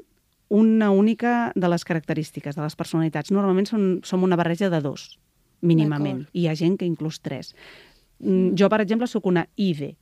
una 0.48 0.90
única 0.90 1.52
de 1.54 1.68
les 1.68 1.84
característiques 1.84 2.56
de 2.56 2.62
les 2.62 2.76
personalitats. 2.76 3.32
Normalment 3.34 3.68
són, 3.68 3.84
som 4.06 4.22
una 4.24 4.38
barreja 4.38 4.70
de 4.72 4.80
dos, 4.84 5.18
mínimament. 5.60 6.24
I 6.32 6.44
hi 6.44 6.48
ha 6.48 6.56
gent 6.56 6.78
que 6.80 6.88
inclús 6.88 7.20
tres. 7.24 7.54
Mm, 8.20 8.54
jo, 8.58 8.68
per 8.70 8.80
exemple, 8.84 9.08
sóc 9.10 9.26
una 9.26 9.46
ID. 9.56 9.94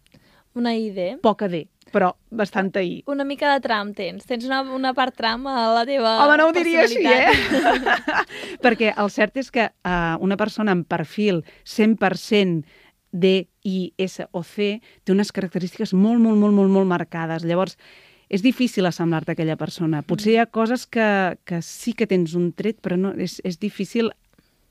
Una 0.55 0.75
ID? 0.77 1.23
Poca 1.25 1.49
D, 1.49 1.65
però 1.93 2.13
bastanta 2.31 2.83
I. 2.83 3.03
Una 3.13 3.27
mica 3.29 3.53
de 3.53 3.63
tram 3.65 3.93
tens. 3.97 4.27
Tens 4.29 4.47
una, 4.49 4.63
una 4.75 4.95
part 4.97 5.17
tram 5.19 5.47
a 5.51 5.69
la 5.77 5.87
teva 5.89 6.17
Home, 6.25 6.39
no 6.41 6.49
ho 6.49 6.55
diria 6.57 6.87
així, 6.87 7.03
eh? 7.05 7.33
Perquè 8.65 8.95
el 8.97 9.13
cert 9.13 9.37
és 9.43 9.53
que 9.55 9.69
uh, 9.69 10.17
una 10.25 10.39
persona 10.41 10.75
amb 10.75 10.89
perfil 10.89 11.43
100% 11.69 12.81
D, 13.13 13.35
I, 13.69 13.93
S 14.01 14.25
o 14.33 14.41
C 14.43 14.79
té 15.05 15.13
unes 15.13 15.31
característiques 15.37 15.93
molt, 15.93 16.19
molt, 16.21 16.41
molt, 16.41 16.57
molt, 16.57 16.73
molt 16.73 16.89
marcades. 16.89 17.45
Llavors, 17.45 17.77
és 18.33 18.41
difícil 18.41 18.89
assemblar-te 18.89 19.35
a 19.35 19.37
aquella 19.37 19.59
persona. 19.61 20.01
Potser 20.03 20.33
hi 20.33 20.39
ha 20.41 20.49
coses 20.49 20.87
que, 20.89 21.37
que 21.45 21.61
sí 21.63 21.93
que 21.93 22.09
tens 22.09 22.33
un 22.39 22.51
tret, 22.57 22.81
però 22.81 22.97
no, 22.97 23.13
és, 23.21 23.37
és 23.45 23.61
difícil 23.61 24.09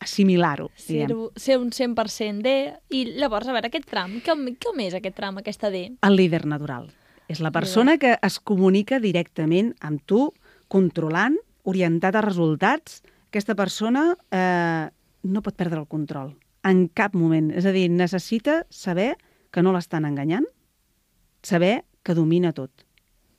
assimilar-ho. 0.01 0.71
Ser, 0.75 1.05
ser 1.37 1.59
un 1.61 1.69
100% 1.69 2.41
D. 2.41 2.55
I 2.89 3.03
llavors, 3.21 3.47
a 3.47 3.53
veure, 3.53 3.69
aquest 3.69 3.85
tram, 3.91 4.17
com, 4.25 4.47
com 4.65 4.81
és 4.81 4.97
aquest 4.97 5.15
tram, 5.15 5.37
aquesta 5.37 5.69
D? 5.69 5.85
El 6.01 6.17
líder 6.17 6.47
natural. 6.49 6.89
És 7.31 7.39
la 7.39 7.53
persona 7.55 7.95
que 7.95 8.17
es 8.19 8.39
comunica 8.43 8.99
directament 8.99 9.71
amb 9.79 10.01
tu, 10.03 10.25
controlant, 10.67 11.37
orientat 11.63 12.17
a 12.17 12.23
resultats. 12.25 12.99
Aquesta 13.31 13.55
persona 13.55 14.09
eh, 14.35 14.89
no 15.23 15.43
pot 15.45 15.55
perdre 15.55 15.79
el 15.79 15.87
control 15.87 16.33
en 16.67 16.87
cap 16.91 17.15
moment. 17.15 17.47
És 17.55 17.65
a 17.65 17.71
dir, 17.71 17.87
necessita 17.89 18.65
saber 18.69 19.13
que 19.51 19.63
no 19.63 19.71
l'estan 19.71 20.05
enganyant, 20.07 20.47
saber 21.43 21.81
que 22.03 22.15
domina 22.17 22.51
tot 22.51 22.83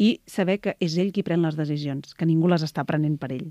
i 0.00 0.16
saber 0.26 0.58
que 0.62 0.74
és 0.82 0.96
ell 0.98 1.12
qui 1.12 1.22
pren 1.26 1.44
les 1.44 1.58
decisions, 1.58 2.16
que 2.16 2.26
ningú 2.26 2.48
les 2.50 2.64
està 2.64 2.86
prenent 2.88 3.18
per 3.20 3.30
ell. 3.36 3.50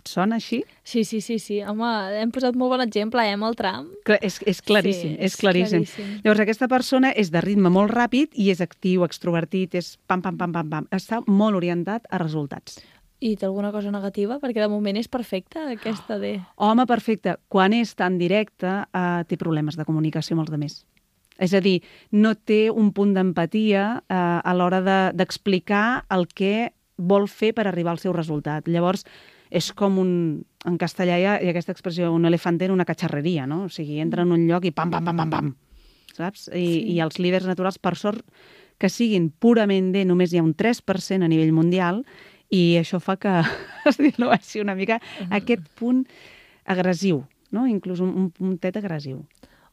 Et 0.00 0.08
sona 0.08 0.38
així? 0.40 0.62
Sí, 0.82 1.04
sí, 1.04 1.20
sí, 1.20 1.36
sí. 1.42 1.58
Home, 1.66 1.88
hem 2.22 2.30
posat 2.32 2.56
molt 2.56 2.72
bon 2.72 2.84
exemple, 2.84 3.24
eh, 3.26 3.34
amb 3.36 3.44
el 3.50 3.56
tram. 3.58 3.90
Clar, 4.08 4.16
és, 4.24 4.38
és 4.48 4.62
claríssim, 4.64 5.12
sí, 5.12 5.18
és, 5.18 5.34
és 5.34 5.40
claríssim. 5.40 5.84
claríssim. 5.84 6.14
Llavors, 6.24 6.40
aquesta 6.46 6.68
persona 6.72 7.10
és 7.12 7.32
de 7.34 7.42
ritme 7.44 7.72
molt 7.72 7.92
ràpid 7.92 8.32
i 8.40 8.48
és 8.54 8.62
actiu, 8.64 9.04
extrovertit, 9.04 9.76
és 9.76 9.92
pam, 10.08 10.22
pam, 10.24 10.38
pam, 10.40 10.56
pam, 10.56 10.72
pam. 10.72 10.88
Està 10.96 11.20
molt 11.26 11.60
orientat 11.60 12.08
a 12.08 12.22
resultats. 12.22 12.80
I 13.20 13.34
té 13.36 13.44
alguna 13.44 13.68
cosa 13.74 13.92
negativa? 13.92 14.38
Perquè 14.40 14.62
de 14.64 14.70
moment 14.72 14.96
és 14.96 15.10
perfecta, 15.12 15.66
aquesta 15.74 16.16
D. 16.22 16.38
Home, 16.56 16.86
perfecte. 16.88 17.36
Quan 17.52 17.76
és 17.76 17.92
tan 17.98 18.16
directe, 18.16 18.70
eh, 18.88 19.24
té 19.28 19.36
problemes 19.36 19.76
de 19.76 19.84
comunicació 19.84 20.38
amb 20.38 20.46
els 20.46 20.54
altres. 20.56 20.80
És 21.40 21.52
a 21.56 21.60
dir, 21.60 21.80
no 22.12 22.34
té 22.34 22.68
un 22.70 22.92
punt 22.96 23.12
d'empatia 23.16 23.84
eh, 24.00 24.14
a 24.16 24.54
l'hora 24.56 24.80
d'explicar 25.12 25.84
de, 26.00 26.16
el 26.16 26.28
que 26.32 26.54
vol 26.96 27.28
fer 27.28 27.52
per 27.56 27.66
arribar 27.66 27.94
al 27.94 28.00
seu 28.00 28.12
resultat. 28.12 28.68
Llavors, 28.68 29.06
és 29.50 29.72
com 29.76 29.98
un... 29.98 30.12
En 30.68 30.76
castellà 30.76 31.16
hi 31.18 31.24
ha, 31.24 31.34
hi 31.40 31.48
ha 31.48 31.52
aquesta 31.54 31.72
expressió, 31.72 32.10
un 32.12 32.26
elefante 32.28 32.66
en 32.66 32.74
una 32.74 32.84
catxarreria, 32.84 33.46
no? 33.48 33.64
O 33.64 33.68
sigui, 33.72 33.98
entra 34.02 34.26
en 34.26 34.32
un 34.34 34.46
lloc 34.48 34.66
i 34.68 34.72
pam, 34.76 34.90
pam, 34.92 35.06
pam, 35.08 35.16
pam, 35.22 35.30
pam, 35.32 35.52
saps? 36.16 36.48
I, 36.52 36.66
Sí. 36.66 36.82
I 36.94 37.00
els 37.00 37.16
líders 37.18 37.46
naturals, 37.48 37.78
per 37.80 37.94
sort, 37.96 38.20
que 38.80 38.90
siguin 38.92 39.30
purament 39.30 39.90
D, 39.94 40.04
només 40.04 40.32
hi 40.32 40.40
ha 40.40 40.44
un 40.44 40.52
3% 40.54 41.24
a 41.24 41.28
nivell 41.32 41.52
mundial, 41.56 42.02
i 42.50 42.76
això 42.80 43.00
fa 43.00 43.16
que 43.16 43.32
es 43.88 43.96
dilueixi 44.00 44.60
una 44.60 44.74
mica 44.76 45.00
aquest 45.30 45.64
punt 45.80 46.04
agressiu, 46.64 47.24
no? 47.50 47.66
Inclús 47.66 48.00
un, 48.04 48.12
un 48.16 48.30
puntet 48.34 48.76
agressiu. 48.76 49.22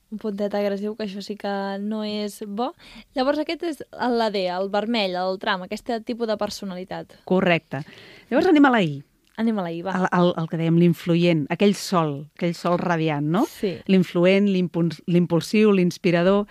Un 0.07 0.21
puntet 0.23 0.53
agressiu, 0.55 0.93
que 0.95 1.03
això 1.03 1.19
sí 1.19 1.35
que 1.35 1.51
no 1.83 1.99
és 2.07 2.39
bo. 2.47 2.69
Llavors 3.17 3.41
aquest 3.43 3.65
és 3.67 3.81
l'AD, 3.91 4.37
el 4.55 4.69
vermell, 4.71 5.17
el 5.19 5.35
tram, 5.41 5.65
aquest 5.65 5.91
tipus 6.07 6.29
de 6.31 6.37
personalitat. 6.39 7.17
Correcte. 7.27 7.83
Llavors 8.29 8.47
anem 8.53 8.69
a 8.69 8.71
la 8.71 8.81
I, 8.85 9.01
Anem 9.37 9.59
a 9.59 9.63
la 9.67 9.71
I, 9.71 9.81
va. 9.85 9.93
el, 9.93 10.07
el, 10.17 10.31
el 10.41 10.47
que 10.49 10.57
dèiem, 10.57 10.77
l'influent, 10.81 11.45
aquell 11.53 11.75
sol, 11.77 12.15
aquell 12.39 12.55
sol 12.57 12.79
radiant, 12.81 13.27
no? 13.29 13.43
Sí. 13.45 13.75
L'influent, 13.85 14.47
l'impuls- 14.49 15.03
l'impulsiu, 15.05 15.69
l'inspirador. 15.77 16.47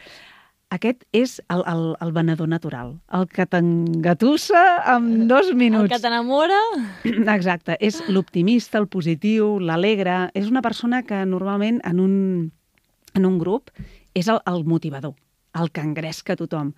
Aquest 0.70 1.04
és 1.14 1.36
el, 1.50 1.60
el, 1.70 1.82
el 2.02 2.12
venedor 2.14 2.48
natural, 2.50 2.96
el 3.14 3.26
que 3.30 3.44
t'engatussa 3.46 4.62
en 4.96 5.26
dos 5.30 5.50
El 5.52 5.56
minuts. 5.58 5.90
que 5.92 5.98
t'enamora... 6.02 6.58
Exacte, 7.36 7.76
és 7.80 8.00
l'optimista, 8.10 8.78
el 8.82 8.88
positiu, 8.90 9.58
l'alegre. 9.62 10.30
És 10.34 10.48
una 10.50 10.62
persona 10.62 11.02
que 11.06 11.24
normalment 11.26 11.78
en 11.86 12.00
un, 12.02 12.16
en 13.14 13.26
un 13.26 13.38
grup 13.38 13.70
és 14.14 14.26
el, 14.30 14.38
el 14.46 14.64
motivador, 14.66 15.14
el 15.54 15.70
que 15.70 15.82
engresca 15.86 16.34
tothom. 16.38 16.72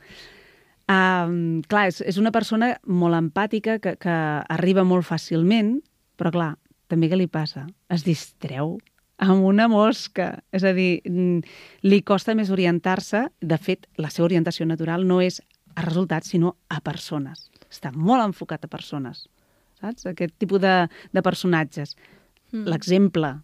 Um, 0.88 1.60
clar, 1.68 1.88
és, 1.90 2.00
és 2.00 2.16
una 2.20 2.32
persona 2.32 2.74
molt 2.88 3.16
empàtica 3.18 3.76
que, 3.84 3.96
que 4.00 4.14
arriba 4.48 4.84
molt 4.88 5.04
fàcilment, 5.04 5.78
però 6.18 6.32
clar, 6.34 6.52
també 6.90 7.08
què 7.10 7.18
li 7.20 7.28
passa? 7.30 7.66
Es 7.92 8.04
distreu 8.06 8.76
amb 9.18 9.44
una 9.44 9.68
mosca. 9.70 10.42
És 10.54 10.64
a 10.64 10.72
dir, 10.74 11.00
mm, 11.04 11.40
li 11.82 12.02
costa 12.02 12.34
més 12.34 12.50
orientar-se. 12.50 13.28
De 13.40 13.58
fet, 13.58 13.86
la 13.96 14.10
seva 14.10 14.26
orientació 14.26 14.66
natural 14.66 15.06
no 15.06 15.20
és 15.20 15.40
a 15.74 15.82
resultats, 15.82 16.30
sinó 16.30 16.56
a 16.68 16.80
persones. 16.80 17.50
Està 17.70 17.92
molt 17.92 18.24
enfocat 18.24 18.64
a 18.64 18.68
persones. 18.68 19.28
Saps? 19.80 20.06
Aquest 20.06 20.34
tipus 20.38 20.60
de, 20.60 20.88
de 21.12 21.22
personatges. 21.22 21.96
Mm. 22.52 22.66
L'exemple 22.66 23.36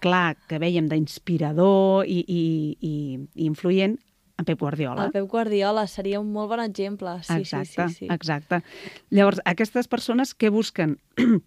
clar 0.00 0.36
que 0.48 0.58
veiem 0.58 0.88
d'inspirador 0.88 2.06
i, 2.08 2.22
i, 2.24 2.44
i, 2.80 2.94
i 3.34 3.44
influent 3.44 3.98
en 4.40 4.46
Pep 4.48 4.58
Guardiola. 4.60 5.06
El 5.06 5.12
Pep 5.12 5.28
Guardiola 5.28 5.86
seria 5.86 6.20
un 6.20 6.32
molt 6.32 6.48
bon 6.54 6.62
exemple. 6.64 7.18
Sí, 7.22 7.36
exacte, 7.42 7.88
sí, 7.88 7.94
sí, 7.94 8.06
sí. 8.06 8.10
exacte. 8.12 8.62
Llavors, 9.10 9.42
aquestes 9.44 9.88
persones 9.88 10.32
què 10.34 10.50
busquen? 10.52 10.96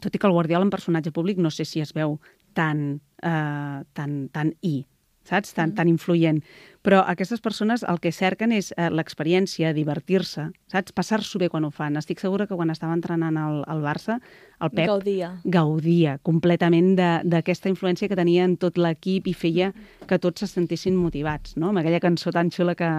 Tot 0.00 0.14
i 0.14 0.18
que 0.18 0.26
el 0.26 0.32
Guardiola 0.32 0.64
en 0.64 0.70
personatge 0.70 1.12
públic 1.12 1.38
no 1.38 1.50
sé 1.50 1.64
si 1.64 1.80
es 1.80 1.92
veu 1.92 2.18
tan, 2.54 3.00
eh, 3.22 3.82
tan, 3.92 4.28
tan 4.32 4.54
i, 4.62 4.86
saps? 5.24 5.52
Tan, 5.54 5.70
Mm. 5.70 5.74
tan 5.74 5.88
influent. 5.88 6.42
Però 6.82 7.04
aquestes 7.06 7.40
persones 7.40 7.84
el 7.86 8.00
que 8.00 8.10
cerquen 8.10 8.50
és 8.52 8.72
eh, 8.76 8.90
l'experiència, 8.90 9.72
divertir-se, 9.72 10.48
saps? 10.66 10.92
Passar-s'ho 10.92 11.38
bé 11.38 11.48
quan 11.48 11.64
ho 11.64 11.70
fan. 11.70 11.96
Estic 11.96 12.18
segura 12.18 12.46
que 12.46 12.56
quan 12.56 12.70
estava 12.70 12.92
entrenant 12.92 13.36
al, 13.38 13.62
al 13.68 13.80
Barça, 13.82 14.20
el 14.60 14.70
Pep 14.70 14.86
Gaudia. 14.88 15.40
gaudia 15.44 16.18
completament 16.18 16.96
de- 16.96 17.20
d'aquesta 17.24 17.68
influència 17.68 18.08
que 18.08 18.16
tenia 18.16 18.44
en 18.44 18.56
tot 18.56 18.76
l'equip 18.78 19.26
i 19.28 19.34
feia 19.34 19.72
que 20.08 20.18
tots 20.18 20.40
se 20.40 20.46
sentissin 20.48 20.96
motivats, 20.96 21.56
no? 21.56 21.68
Amb 21.68 21.78
aquella 21.78 22.00
cançó 22.00 22.32
tan 22.32 22.50
xula 22.50 22.74
que, 22.74 22.90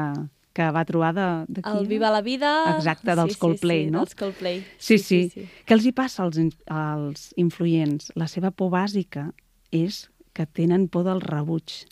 que 0.53 0.67
va 0.72 0.83
trobar 0.86 1.13
de... 1.17 1.27
de 1.50 1.62
qui 1.65 1.69
El? 1.79 1.88
Viva 1.89 2.12
la 2.13 2.22
vida... 2.22 2.51
Exacte, 2.75 3.15
dels 3.17 3.33
sí, 3.33 3.39
Coldplay, 3.41 3.83
sí, 3.83 3.86
sí, 3.88 3.91
no? 3.91 4.03
dels 4.03 4.15
Coldplay. 4.19 4.60
Sí, 4.77 4.98
sí. 5.01 5.22
Què 5.65 5.74
els 5.74 5.86
hi 5.89 5.91
passa 5.98 6.24
als, 6.27 6.38
als 6.69 7.31
influents? 7.41 8.12
La 8.15 8.27
seva 8.29 8.51
por 8.51 8.69
bàsica 8.75 9.31
és 9.74 10.03
que 10.33 10.45
tenen 10.45 10.88
por 10.93 11.03
del 11.10 11.22
rebuig. 11.22 11.83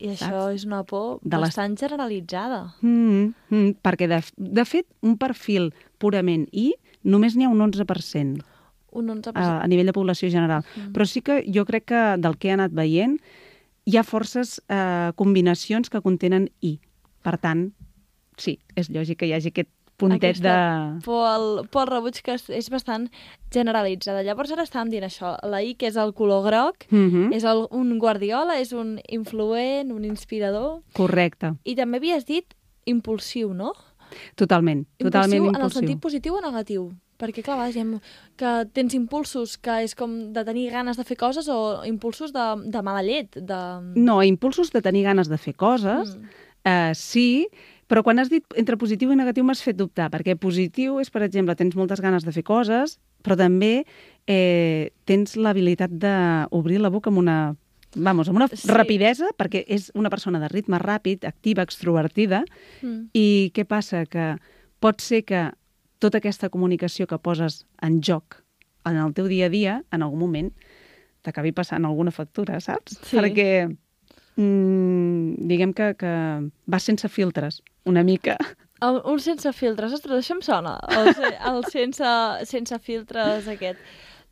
I 0.00 0.08
això 0.10 0.30
Saps? 0.48 0.54
és 0.56 0.64
una 0.66 0.82
por 0.88 1.20
De 1.22 1.36
les- 1.38 1.50
bastant 1.52 1.76
generalitzada. 1.78 2.74
Mm, 2.82 3.28
mm, 3.50 3.70
perquè, 3.84 4.08
de, 4.10 4.18
de 4.36 4.64
fet, 4.66 4.86
un 5.06 5.14
perfil 5.20 5.70
purament 6.02 6.48
I 6.52 6.72
només 7.04 7.36
n'hi 7.36 7.44
ha 7.46 7.52
un 7.52 7.60
11% 7.60 8.42
Un 8.94 9.08
11%. 9.12 9.32
a, 9.36 9.60
a 9.62 9.66
nivell 9.68 9.86
de 9.86 9.92
població 9.94 10.30
general. 10.30 10.64
Mm. 10.76 10.92
Però 10.96 11.06
sí 11.06 11.20
que 11.22 11.42
jo 11.46 11.64
crec 11.68 11.84
que 11.92 12.02
del 12.18 12.36
que 12.38 12.48
he 12.48 12.56
anat 12.56 12.72
veient 12.74 13.18
hi 13.84 13.96
ha 13.98 14.02
forces 14.04 14.60
eh, 14.68 15.12
combinacions 15.14 15.90
que 15.92 16.00
contenen 16.00 16.48
I. 16.60 16.78
Per 17.24 17.38
tant, 17.40 17.70
sí, 18.40 18.58
és 18.76 18.90
lògic 18.92 19.22
que 19.22 19.26
hi 19.30 19.32
hagi 19.36 19.50
aquest 19.54 19.70
puntet 19.96 20.24
Aquesta 20.34 20.52
de... 20.98 21.00
por 21.04 21.22
al, 21.28 21.44
por 21.70 21.84
al 21.84 21.90
rebuig 21.92 22.16
que 22.26 22.34
és, 22.34 22.48
és 22.50 22.66
bastant 22.72 23.06
generalitzada. 23.54 24.24
Llavors 24.26 24.50
ara 24.50 24.64
estàvem 24.66 24.90
dient 24.90 25.06
això, 25.06 25.36
la 25.46 25.60
I, 25.62 25.76
que 25.78 25.86
és 25.86 25.96
el 25.96 26.12
color 26.18 26.42
groc, 26.48 26.86
Mm 26.90 27.08
-hmm. 27.10 27.34
és 27.34 27.44
el, 27.44 27.66
un 27.70 27.98
guardiola, 27.98 28.58
és 28.60 28.72
un 28.72 28.98
influent, 29.08 29.92
un 29.92 30.04
inspirador, 30.04 30.82
Correcte, 30.92 31.54
i 31.64 31.74
també 31.76 31.98
havies 31.98 32.26
dit 32.26 32.54
impulsiu, 32.86 33.54
no? 33.54 33.72
totalment, 34.36 34.84
totalment 34.98 35.34
impulsiu, 35.34 35.44
impulsiu. 35.44 35.60
en 35.60 35.64
el 35.64 35.70
sentit 35.72 36.00
positiu 36.00 36.34
o 36.34 36.40
negatiu? 36.40 36.92
Perquè, 37.18 37.42
clar, 37.44 37.54
a 37.54 37.58
vegades 37.58 37.74
diem 37.74 38.00
que 38.36 38.66
tens 38.72 38.94
impulsos, 38.94 39.56
que 39.56 39.84
és 39.84 39.94
com 39.94 40.32
de 40.32 40.44
tenir 40.44 40.70
ganes 40.72 40.96
de 40.96 41.04
fer 41.04 41.16
coses, 41.16 41.48
o 41.48 41.84
impulsos 41.86 42.32
de, 42.32 42.46
de 42.70 42.82
mala 42.82 43.02
llet, 43.02 43.30
de... 43.36 43.60
No, 43.94 44.22
impulsos 44.22 44.72
de 44.72 44.82
tenir 44.82 45.04
ganes 45.04 45.28
de 45.28 45.38
fer 45.38 45.54
coses, 45.54 46.16
Mm. 46.16 46.28
Eh, 46.64 46.92
sí, 46.94 47.46
però 47.86 48.02
quan 48.02 48.18
has 48.18 48.30
dit 48.32 48.44
entre 48.56 48.76
positiu 48.80 49.12
i 49.12 49.16
negatiu 49.16 49.44
m'has 49.44 49.62
fet 49.62 49.76
dubtar, 49.76 50.10
perquè 50.10 50.36
positiu 50.40 50.98
és, 51.02 51.10
per 51.12 51.22
exemple, 51.22 51.54
tens 51.56 51.76
moltes 51.76 52.00
ganes 52.00 52.24
de 52.24 52.32
fer 52.32 52.42
coses, 52.42 52.98
però 53.22 53.36
també 53.36 53.84
eh, 54.26 54.90
tens 55.04 55.36
l'habilitat 55.36 55.90
d'obrir 55.92 56.80
la 56.80 56.88
boca 56.90 57.10
amb 57.10 57.18
una 57.20 57.56
vamos, 57.94 58.26
amb 58.28 58.36
una 58.40 58.48
Sí. 58.48 58.66
rapidesa, 58.66 59.28
perquè 59.38 59.64
és 59.68 59.92
una 59.94 60.10
persona 60.10 60.40
de 60.40 60.48
ritme 60.48 60.78
ràpid, 60.80 61.24
activa, 61.28 61.62
extrovertida, 61.62 62.44
Mm. 62.82 63.10
i 63.14 63.52
què 63.54 63.64
passa? 63.64 64.04
Que 64.06 64.36
pot 64.80 65.00
ser 65.00 65.22
que 65.24 65.52
tota 66.00 66.18
aquesta 66.18 66.48
comunicació 66.48 67.06
que 67.06 67.18
poses 67.18 67.66
en 67.80 68.00
joc 68.02 68.42
en 68.84 68.96
el 68.96 69.14
teu 69.14 69.28
dia 69.28 69.46
a 69.46 69.48
dia, 69.48 69.84
en 69.92 70.02
algun 70.02 70.18
moment, 70.18 70.50
t'acabi 71.22 71.52
passant 71.52 71.84
alguna 71.86 72.10
factura, 72.10 72.58
saps? 72.60 72.98
Sí. 73.04 73.16
Perquè 73.16 73.76
mm, 74.36 75.46
diguem 75.50 75.72
que, 75.76 75.92
que 76.00 76.14
va 76.70 76.80
sense 76.82 77.08
filtres, 77.08 77.62
una 77.84 78.04
mica. 78.06 78.38
El, 78.84 79.00
un 79.08 79.20
sense 79.22 79.52
filtres, 79.56 79.94
ostres, 79.96 80.18
això 80.18 80.34
em 80.36 80.42
sona, 80.44 80.74
el, 80.98 81.12
el 81.50 81.62
sense, 81.72 82.08
sense 82.50 82.78
filtres 82.84 83.48
aquest. 83.48 83.80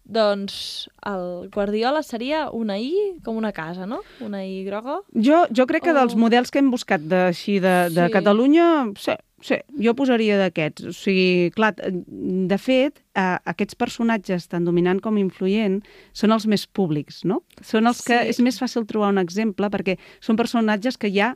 Doncs 0.04 0.88
el 1.06 1.48
Guardiola 1.54 2.02
seria 2.02 2.48
una 2.50 2.78
I 2.78 3.20
com 3.24 3.36
una 3.38 3.52
casa, 3.52 3.86
no? 3.86 4.00
Una 4.20 4.42
I 4.44 4.64
groga. 4.66 4.98
Jo, 5.14 5.44
jo 5.54 5.66
crec 5.66 5.84
que 5.84 5.92
Oh. 5.92 5.94
dels 5.94 6.16
models 6.16 6.50
que 6.50 6.58
hem 6.58 6.70
buscat 6.70 7.00
d'així 7.00 7.60
de, 7.60 7.88
de 7.90 8.06
Sí. 8.08 8.12
Catalunya, 8.12 8.92
sí, 8.98 9.12
sí, 9.40 9.56
jo 9.78 9.94
posaria 9.94 10.36
d'aquests. 10.38 10.84
O 10.88 10.92
sigui, 10.92 11.50
clar, 11.54 11.74
de 11.76 12.58
fet, 12.58 12.98
eh, 13.14 13.38
aquests 13.44 13.74
personatges, 13.76 14.48
tant 14.48 14.64
dominant 14.64 15.00
com 15.00 15.16
influent, 15.18 15.82
són 16.12 16.32
els 16.32 16.46
més 16.46 16.66
públics, 16.66 17.24
no? 17.24 17.42
Són 17.62 17.86
els 17.86 18.02
que 18.02 18.18
Sí. 18.24 18.28
és 18.30 18.40
més 18.40 18.58
fàcil 18.60 18.84
trobar 18.86 19.08
un 19.10 19.18
exemple 19.18 19.70
perquè 19.70 19.98
són 20.20 20.36
personatges 20.36 20.98
que 20.98 21.10
ja 21.14 21.34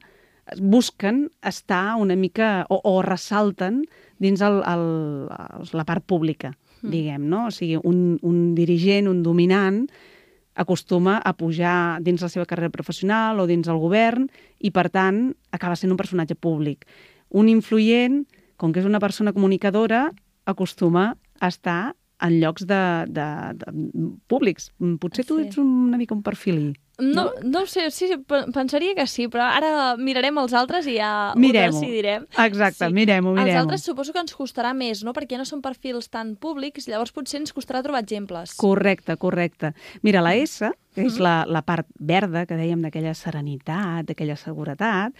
busquen 0.60 1.30
estar 1.42 1.96
una 1.96 2.14
mica 2.14 2.66
o, 2.68 2.80
o 2.84 3.02
ressalten 3.02 3.84
dins 4.18 4.40
el, 4.40 4.62
el, 4.64 5.28
la 5.72 5.84
part 5.84 6.04
pública, 6.06 6.54
Mm. 6.86 6.90
diguem, 6.90 7.26
no? 7.28 7.46
O 7.48 7.50
sigui, 7.54 7.76
un, 7.82 8.18
un 8.22 8.54
dirigent, 8.54 9.08
un 9.10 9.22
dominant, 9.22 9.86
acostuma 10.56 11.18
a 11.20 11.34
pujar 11.36 12.00
dins 12.00 12.22
la 12.24 12.30
seva 12.32 12.46
carrera 12.48 12.70
professional 12.72 13.40
o 13.40 13.46
dins 13.46 13.68
el 13.68 13.76
govern 13.82 14.28
i, 14.58 14.70
per 14.72 14.88
tant, 14.88 15.34
acaba 15.52 15.76
sent 15.76 15.92
un 15.92 15.98
personatge 16.00 16.34
públic. 16.34 16.86
Un 17.28 17.50
influent, 17.52 18.22
com 18.56 18.72
que 18.72 18.80
és 18.80 18.86
una 18.88 19.00
persona 19.02 19.34
comunicadora, 19.36 20.06
acostuma 20.48 21.16
a 21.40 21.48
estar 21.52 21.94
en 22.24 22.38
llocs 22.40 22.64
de, 22.64 22.80
de, 23.12 23.26
de 23.60 23.66
públics. 24.26 24.70
Potser 24.98 25.26
tu 25.28 25.36
Sí. 25.36 25.44
ets 25.44 25.58
una 25.60 25.98
mica 26.00 26.14
un 26.14 26.22
perfil 26.24 26.78
No, 26.98 27.30
no 27.42 27.60
ho 27.60 27.66
sé, 27.66 27.90
sí, 27.90 28.06
sí, 28.08 28.16
pe- 28.16 28.46
pensaria 28.54 28.94
que 28.96 29.04
sí, 29.06 29.26
però 29.28 29.44
ara 29.52 29.96
mirarem 30.00 30.38
els 30.40 30.54
altres 30.56 30.86
i 30.88 30.94
ja 30.96 31.34
Mirem-ho. 31.36 31.76
ho 31.76 31.80
decidirem. 31.80 32.24
Exacte, 32.40 32.86
Sí. 32.86 32.92
mirem-ho, 32.94 33.34
Els 33.34 33.40
mirem-ho. 33.44 33.60
altres 33.60 33.82
suposo 33.84 34.14
que 34.14 34.18
ens 34.20 34.32
costarà 34.34 34.72
més, 34.72 35.04
no? 35.04 35.12
Perquè 35.12 35.36
no 35.36 35.44
són 35.44 35.60
perfils 35.60 36.08
tan 36.08 36.36
públics, 36.36 36.88
llavors 36.88 37.12
potser 37.12 37.40
ens 37.40 37.52
costarà 37.52 37.82
trobar 37.82 38.00
exemples. 38.00 38.54
Correcte, 38.56 39.18
correcte. 39.18 39.74
Mira, 40.00 40.22
la 40.22 40.34
S, 40.36 40.70
que 40.94 41.02
és 41.04 41.18
la, 41.20 41.44
la 41.46 41.60
part 41.62 41.86
verda, 41.98 42.46
que 42.46 42.56
dèiem 42.56 42.80
d'aquella 42.80 43.12
serenitat, 43.12 44.06
d'aquella 44.06 44.36
seguretat, 44.36 45.12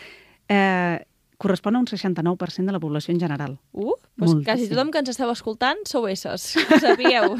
eh, 0.49 1.05
correspon 1.39 1.77
a 1.77 1.83
un 1.83 1.87
69% 1.87 2.67
de 2.67 2.73
la 2.73 2.81
població 2.81 3.13
en 3.15 3.21
general. 3.21 3.59
Uh, 3.73 3.95
doncs 4.17 4.33
Moltíssim. 4.33 4.45
quasi 4.45 4.69
tothom 4.71 4.91
que 4.93 5.03
ens 5.03 5.13
esteu 5.13 5.31
escoltant 5.33 5.85
sou 5.89 6.09
esses, 6.09 6.49
ho 6.71 6.81
sabíeu. 6.81 7.37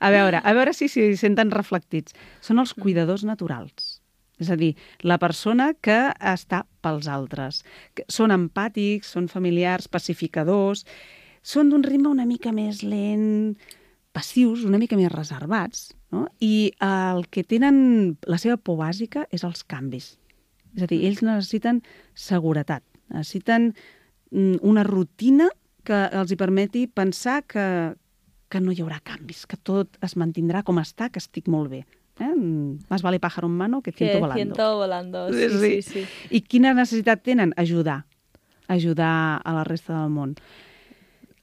A 0.00 0.12
veure, 0.14 0.40
a 0.42 0.54
veure 0.56 0.74
si 0.76 0.88
s'hi 0.88 1.12
senten 1.18 1.52
reflectits. 1.54 2.14
Són 2.44 2.62
els 2.62 2.74
cuidadors 2.78 3.26
naturals. 3.26 3.98
És 4.42 4.50
a 4.50 4.56
dir, 4.58 4.72
la 5.06 5.18
persona 5.22 5.72
que 5.78 5.98
està 6.18 6.64
pels 6.82 7.06
altres. 7.10 7.62
Que 7.94 8.06
Són 8.10 8.34
empàtics, 8.34 9.12
són 9.14 9.28
familiars, 9.30 9.86
pacificadors, 9.88 10.84
són 11.44 11.70
d'un 11.70 11.84
ritme 11.84 12.10
una 12.10 12.26
mica 12.26 12.52
més 12.56 12.82
lent, 12.82 13.54
passius, 14.14 14.64
una 14.64 14.78
mica 14.78 14.96
més 14.96 15.12
reservats, 15.12 15.90
no? 16.14 16.26
i 16.40 16.72
el 16.82 17.26
que 17.30 17.44
tenen, 17.44 18.16
la 18.30 18.38
seva 18.40 18.56
por 18.56 18.78
bàsica 18.80 19.26
és 19.34 19.44
els 19.46 19.64
canvis. 19.66 20.14
És 20.74 20.86
a 20.86 20.90
dir, 20.90 21.02
ells 21.06 21.22
necessiten 21.22 21.82
seguretat, 22.18 22.82
necessiten 23.14 23.72
mm, 24.30 24.60
una 24.62 24.84
rutina 24.86 25.48
que 25.84 26.06
els 26.12 26.32
hi 26.32 26.38
permeti 26.40 26.86
pensar 26.88 27.42
que, 27.46 27.66
que 28.48 28.60
no 28.60 28.72
hi 28.72 28.80
haurà 28.82 29.00
canvis, 29.04 29.44
que 29.46 29.58
tot 29.60 29.98
es 30.04 30.16
mantindrà 30.20 30.64
com 30.64 30.80
està, 30.82 31.10
que 31.12 31.22
estic 31.22 31.50
molt 31.52 31.70
bé. 31.72 31.84
Eh? 32.20 32.34
Más 32.88 33.02
vale 33.02 33.18
pájaro 33.20 33.48
en 33.48 33.56
mano 33.58 33.82
que 33.82 33.92
ciento 33.92 34.14
que 34.14 34.20
volando. 34.20 34.38
ciento 34.38 34.76
volando, 34.76 35.32
sí, 35.32 35.48
sí, 35.50 35.82
sí. 35.82 36.04
I 36.30 36.40
quina 36.42 36.74
necessitat 36.74 37.24
tenen? 37.26 37.54
Ajudar. 37.56 38.04
Ajudar 38.68 39.42
a 39.44 39.52
la 39.52 39.64
resta 39.64 40.00
del 40.00 40.14
món. 40.14 40.36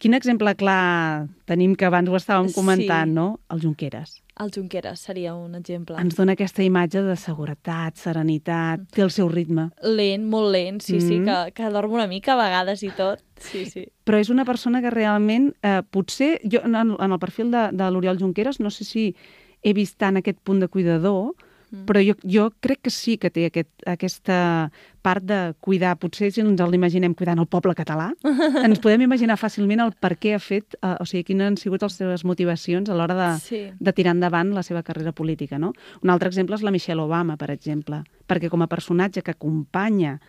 Quin 0.01 0.15
exemple 0.17 0.55
clar 0.57 1.27
tenim 1.45 1.75
que 1.77 1.85
abans 1.85 2.09
ho 2.09 2.15
estàvem 2.17 2.47
Sí. 2.49 2.55
comentant, 2.55 3.11
no? 3.13 3.39
El 3.53 3.61
Junqueras. 3.61 4.23
El 4.39 4.49
Junqueras 4.49 4.99
seria 4.99 5.35
un 5.35 5.53
exemple. 5.53 5.95
Ens 6.01 6.15
dona 6.17 6.33
aquesta 6.33 6.63
imatge 6.65 7.03
de 7.05 7.15
seguretat, 7.15 7.95
serenitat, 8.01 8.81
té 8.89 9.03
el 9.03 9.11
seu 9.13 9.29
ritme. 9.29 9.67
Lent, 9.83 10.25
molt 10.25 10.49
lent, 10.51 10.81
sí, 10.81 10.99
sí, 11.01 11.19
Mm. 11.19 11.25
que, 11.25 11.51
que 11.53 11.69
dorm 11.69 11.93
una 11.93 12.07
mica 12.07 12.33
a 12.33 12.37
vegades 12.41 12.81
i 12.81 12.89
tot. 12.89 13.19
Sí, 13.37 13.65
sí. 13.67 13.85
Però 14.03 14.17
és 14.19 14.29
una 14.29 14.43
persona 14.45 14.81
que 14.81 14.89
realment, 14.89 15.53
eh, 15.61 15.81
potser, 15.91 16.39
jo 16.51 16.61
en 16.63 16.73
en 16.75 17.11
el 17.11 17.19
perfil 17.19 17.51
de, 17.51 17.69
de 17.71 17.91
l'Oriol 17.91 18.17
Junqueras, 18.17 18.59
no 18.59 18.71
sé 18.71 18.83
si 18.85 19.15
he 19.61 19.73
vist 19.73 19.97
tant 19.99 20.17
aquest 20.17 20.39
punt 20.43 20.59
de 20.59 20.67
cuidador, 20.67 21.35
Mm. 21.71 21.85
però 21.87 22.01
jo, 22.03 22.17
jo 22.27 22.49
crec 22.59 22.81
que 22.83 22.91
sí 22.91 23.13
que 23.17 23.29
té 23.31 23.45
aquest, 23.47 23.69
aquesta 23.87 24.71
part 25.01 25.23
de 25.23 25.53
cuidar. 25.63 25.93
Potser 26.01 26.27
si 26.35 26.41
ens 26.43 26.59
l'imaginem 26.67 27.13
cuidant 27.15 27.39
el 27.39 27.47
poble 27.47 27.71
català, 27.73 28.09
ens 28.67 28.81
podem 28.83 29.05
imaginar 29.07 29.37
fàcilment 29.39 29.79
el 29.79 29.93
per 29.95 30.17
què 30.19 30.35
ha 30.35 30.41
fet, 30.43 30.75
eh, 30.81 30.97
o 30.99 31.07
sigui, 31.07 31.23
quines 31.29 31.47
han 31.47 31.57
sigut 31.57 31.81
les 31.87 31.95
seves 31.95 32.25
motivacions 32.27 32.91
a 32.91 32.97
l'hora 32.99 33.15
de, 33.15 33.29
Sí. 33.39 33.61
de 33.79 33.93
tirar 33.95 34.11
endavant 34.17 34.51
la 34.53 34.63
seva 34.67 34.83
carrera 34.83 35.13
política. 35.15 35.57
No? 35.57 35.71
Un 36.03 36.11
altre 36.11 36.27
exemple 36.27 36.59
és 36.59 36.61
la 36.67 36.75
Michelle 36.75 37.01
Obama, 37.01 37.37
per 37.37 37.49
exemple, 37.55 38.03
perquè 38.27 38.49
com 38.51 38.61
a 38.61 38.67
personatge 38.67 39.23
que 39.23 39.31
acompanya 39.31 40.19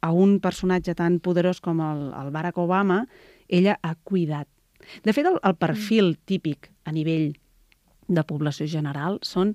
a 0.00 0.10
un 0.12 0.40
personatge 0.40 0.94
tan 0.94 1.20
poderós 1.20 1.60
com 1.60 1.80
el, 1.80 2.08
el 2.14 2.30
Barack 2.34 2.58
Obama, 2.58 3.04
ella 3.48 3.78
ha 3.82 3.94
cuidat. 4.02 4.48
De 5.04 5.12
fet, 5.12 5.26
el, 5.26 5.38
el 5.42 5.54
perfil 5.58 6.16
típic 6.24 6.72
a 6.84 6.92
nivell 6.92 7.36
de 8.08 8.22
població 8.24 8.66
general 8.66 9.18
són 9.22 9.54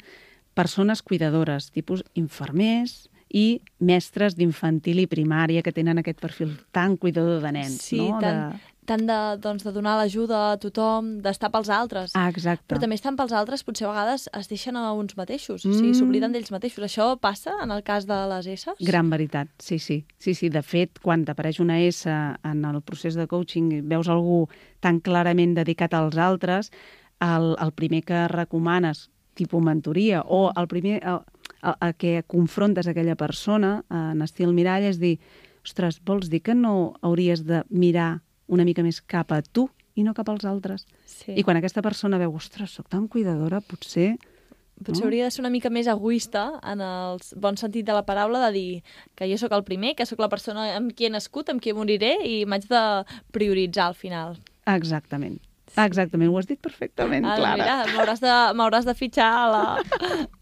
persones 0.53 1.01
cuidadores, 1.01 1.71
tipus 1.71 2.03
infermers 2.13 3.07
i 3.33 3.61
mestres 3.81 4.35
d'infantil 4.37 4.99
i 5.01 5.07
primària 5.09 5.63
que 5.65 5.73
tenen 5.73 5.97
aquest 5.97 6.19
perfil 6.21 6.57
tan 6.71 6.97
cuidador 6.97 7.41
de 7.41 7.51
nens. 7.51 7.79
Sí, 7.81 7.97
no? 7.97 8.19
tant, 8.21 8.51
De... 8.53 8.59
tant 8.85 9.05
de, 9.07 9.15
doncs, 9.41 9.63
de 9.65 9.71
donar 9.73 9.95
l'ajuda 9.97 10.51
a 10.51 10.57
tothom, 10.61 11.15
d'estar 11.23 11.49
pels 11.49 11.71
altres. 11.73 12.11
Ah, 12.13 12.27
exacte. 12.29 12.67
Però 12.69 12.77
també 12.83 12.93
estan 12.99 13.17
pels 13.17 13.33
altres, 13.33 13.63
potser 13.65 13.87
a 13.87 13.93
vegades 13.93 14.27
es 14.37 14.49
deixen 14.51 14.77
a 14.77 14.91
uns 14.93 15.15
mateixos, 15.17 15.63
o 15.65 15.71
sigui, 15.73 15.95
Mm. 15.95 15.97
s'obliden 15.97 16.31
d'ells 16.35 16.51
mateixos. 16.53 16.83
Això 16.85 17.07
passa 17.19 17.55
en 17.63 17.71
el 17.71 17.81
cas 17.81 18.05
de 18.05 18.19
les 18.35 18.45
esses? 18.53 18.75
Gran 18.85 19.09
veritat, 19.09 19.47
sí, 19.57 19.79
sí. 19.79 20.05
Sí, 20.19 20.35
sí, 20.35 20.49
de 20.49 20.61
fet, 20.61 20.99
quan 21.01 21.25
t'apareix 21.25 21.59
una 21.59 21.79
S 21.81 22.05
en 22.11 22.65
el 22.65 22.81
procés 22.83 23.15
de 23.15 23.25
coaching 23.25 23.71
i 23.79 23.81
veus 23.81 24.07
algú 24.09 24.47
tan 24.79 24.99
clarament 24.99 25.55
dedicat 25.55 25.93
als 25.95 26.17
altres, 26.17 26.69
el, 27.23 27.55
el 27.57 27.71
primer 27.71 28.03
que 28.03 28.27
recomanes, 28.27 29.09
tipus 29.33 29.63
mentoria, 29.63 30.23
o 30.25 30.51
el 30.55 30.67
primer 30.67 30.99
a, 31.03 31.19
a, 31.61 31.77
a 31.79 31.93
que 31.93 32.23
confrontes 32.27 32.87
aquella 32.87 33.15
persona 33.15 33.83
en 33.89 34.21
estil 34.25 34.53
mirall 34.53 34.85
és 34.89 34.99
dir, 35.01 35.17
ostres, 35.63 36.01
vols 36.05 36.29
dir 36.29 36.43
que 36.43 36.55
no 36.55 36.93
hauries 37.01 37.45
de 37.47 37.63
mirar 37.69 38.21
una 38.47 38.65
mica 38.67 38.83
més 38.83 39.01
cap 39.01 39.31
a 39.31 39.41
tu 39.41 39.69
i 39.95 40.03
no 40.03 40.13
cap 40.17 40.29
als 40.29 40.45
altres? 40.45 40.85
Sí. 41.05 41.33
I 41.37 41.43
quan 41.45 41.57
aquesta 41.57 41.83
persona 41.85 42.19
veu, 42.21 42.35
ostres, 42.35 42.75
sóc 42.75 42.89
tan 42.91 43.07
cuidadora, 43.07 43.61
potser... 43.61 44.13
Potser 44.83 45.03
no? 45.03 45.07
hauria 45.07 45.27
de 45.27 45.31
ser 45.31 45.43
una 45.43 45.53
mica 45.53 45.69
més 45.69 45.87
egoista 45.87 46.47
en 46.65 46.81
el 46.83 47.21
bon 47.39 47.57
sentit 47.61 47.85
de 47.87 47.95
la 47.95 48.03
paraula, 48.07 48.41
de 48.47 48.51
dir 48.57 48.81
que 49.15 49.29
jo 49.29 49.37
sóc 49.39 49.53
el 49.55 49.63
primer, 49.63 49.93
que 49.95 50.07
sóc 50.09 50.19
la 50.19 50.31
persona 50.33 50.71
amb 50.75 50.91
qui 50.97 51.07
he 51.07 51.13
nascut, 51.13 51.53
amb 51.53 51.61
qui 51.63 51.75
moriré 51.77 52.15
i 52.25 52.41
m'haig 52.49 52.65
de 52.71 52.83
prioritzar 53.31 53.91
al 53.91 53.97
final. 53.97 54.39
Exactament. 54.73 55.37
Exactament, 55.77 56.29
ho 56.29 56.37
has 56.37 56.45
dit 56.45 56.59
perfectament, 56.61 57.25
Ah, 57.25 57.35
Clara. 57.39 57.55
mira, 57.57 57.77
m'hauràs 57.95 58.19
de, 58.21 58.33
m'hauràs 58.59 58.85
de 58.85 58.93
fitxar 58.93 59.29
a 59.33 59.45
la, 59.49 59.61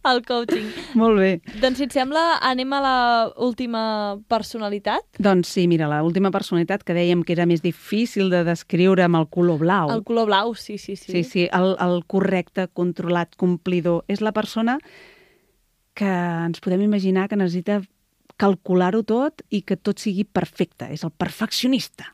al 0.04 0.20
coaching. 0.28 0.65
Molt 1.00 1.17
bé. 1.20 1.30
Doncs 1.62 1.78
si 1.80 1.86
et 1.88 1.94
sembla, 1.96 2.39
anem 2.41 2.74
a 2.74 2.82
la 2.84 2.96
última 3.38 3.84
personalitat. 4.28 5.06
Doncs 5.20 5.48
sí, 5.56 5.67
mira, 5.72 5.88
la 5.88 6.02
última 6.04 6.32
personalitat 6.32 6.84
que 6.84 6.94
dèiem 6.98 7.24
que 7.24 7.32
era 7.38 7.46
més 7.48 7.62
difícil 7.63 8.30
de 8.30 8.44
descriure 8.44 9.04
amb 9.08 9.22
el 9.22 9.30
color 9.32 9.60
blau. 9.63 9.89
El 9.96 10.04
color 10.04 10.28
blau, 10.28 10.54
sí, 10.56 10.78
sí, 10.78 10.96
sí. 10.96 11.12
Sí, 11.12 11.24
sí, 11.24 11.48
el, 11.52 11.76
el 11.80 12.04
correcte, 12.08 12.67
controlat, 12.74 13.36
complidor. 13.39 14.04
És 14.12 14.20
la 14.22 14.34
persona 14.36 14.78
que 15.94 16.08
ens 16.08 16.60
podem 16.63 16.82
imaginar 16.86 17.28
que 17.30 17.36
necessita 17.39 17.82
calcular-ho 18.41 19.04
tot 19.06 19.44
i 19.54 19.60
que 19.62 19.76
tot 19.78 20.00
sigui 20.02 20.24
perfecte. 20.26 20.88
És 20.96 21.04
el 21.06 21.12
perfeccionista. 21.13 22.08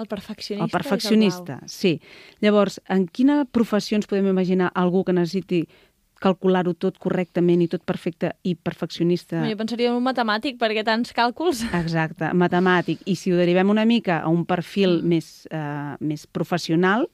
El 0.00 0.08
perfeccionista. 0.08 0.64
El 0.64 0.70
perfeccionista, 0.70 1.60
sí. 1.66 2.00
Llavors, 2.40 2.80
en 2.88 3.06
quina 3.06 3.44
professió 3.44 3.96
ens 4.00 4.08
podem 4.10 4.26
imaginar 4.32 4.72
algú 4.74 5.04
que 5.04 5.12
necessiti 5.12 5.66
calcular-ho 6.20 6.74
tot 6.76 6.98
correctament 7.00 7.62
i 7.64 7.68
tot 7.72 7.84
perfecte 7.88 8.34
i 8.44 8.54
perfeccionista? 8.54 9.38
El. 9.40 9.54
Jo 9.54 9.56
pensaria 9.62 9.88
en 9.88 9.96
un 9.96 10.04
matemàtic, 10.04 10.58
perquè 10.60 10.82
tants 10.84 11.14
càlculs... 11.16 11.62
Exacte, 11.78 12.28
matemàtic. 12.36 13.00
I 13.08 13.14
si 13.16 13.32
ho 13.32 13.38
derivem 13.40 13.70
una 13.72 13.86
mica 13.88 14.18
a 14.20 14.28
un 14.28 14.44
perfil 14.44 14.98
Mm. 15.00 15.08
més, 15.08 15.48
eh, 15.50 15.96
més 16.00 16.26
professional, 16.26 17.08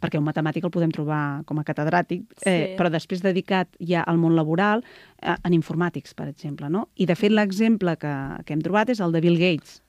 perquè 0.00 0.18
un 0.18 0.26
matemàtic 0.26 0.62
el 0.66 0.70
podem 0.74 0.90
trobar 0.94 1.44
com 1.46 1.58
a 1.58 1.64
catedràtic, 1.66 2.22
eh, 2.46 2.50
Sí. 2.50 2.76
però 2.78 2.90
després 2.90 3.22
dedicat 3.22 3.68
ja 3.80 4.02
al 4.02 4.18
món 4.18 4.34
laboral, 4.34 4.82
eh, 5.22 5.34
en 5.44 5.52
informàtics, 5.54 6.14
per 6.14 6.28
exemple. 6.28 6.68
No? 6.70 6.88
I, 6.96 7.06
de 7.06 7.14
fet, 7.14 7.30
l'exemple 7.30 7.96
que, 7.96 8.12
que 8.44 8.52
hem 8.54 8.60
trobat 8.62 8.90
és 8.90 9.00
el 9.00 9.12
de 9.12 9.20
Bill 9.20 9.38
Gates, 9.38 9.82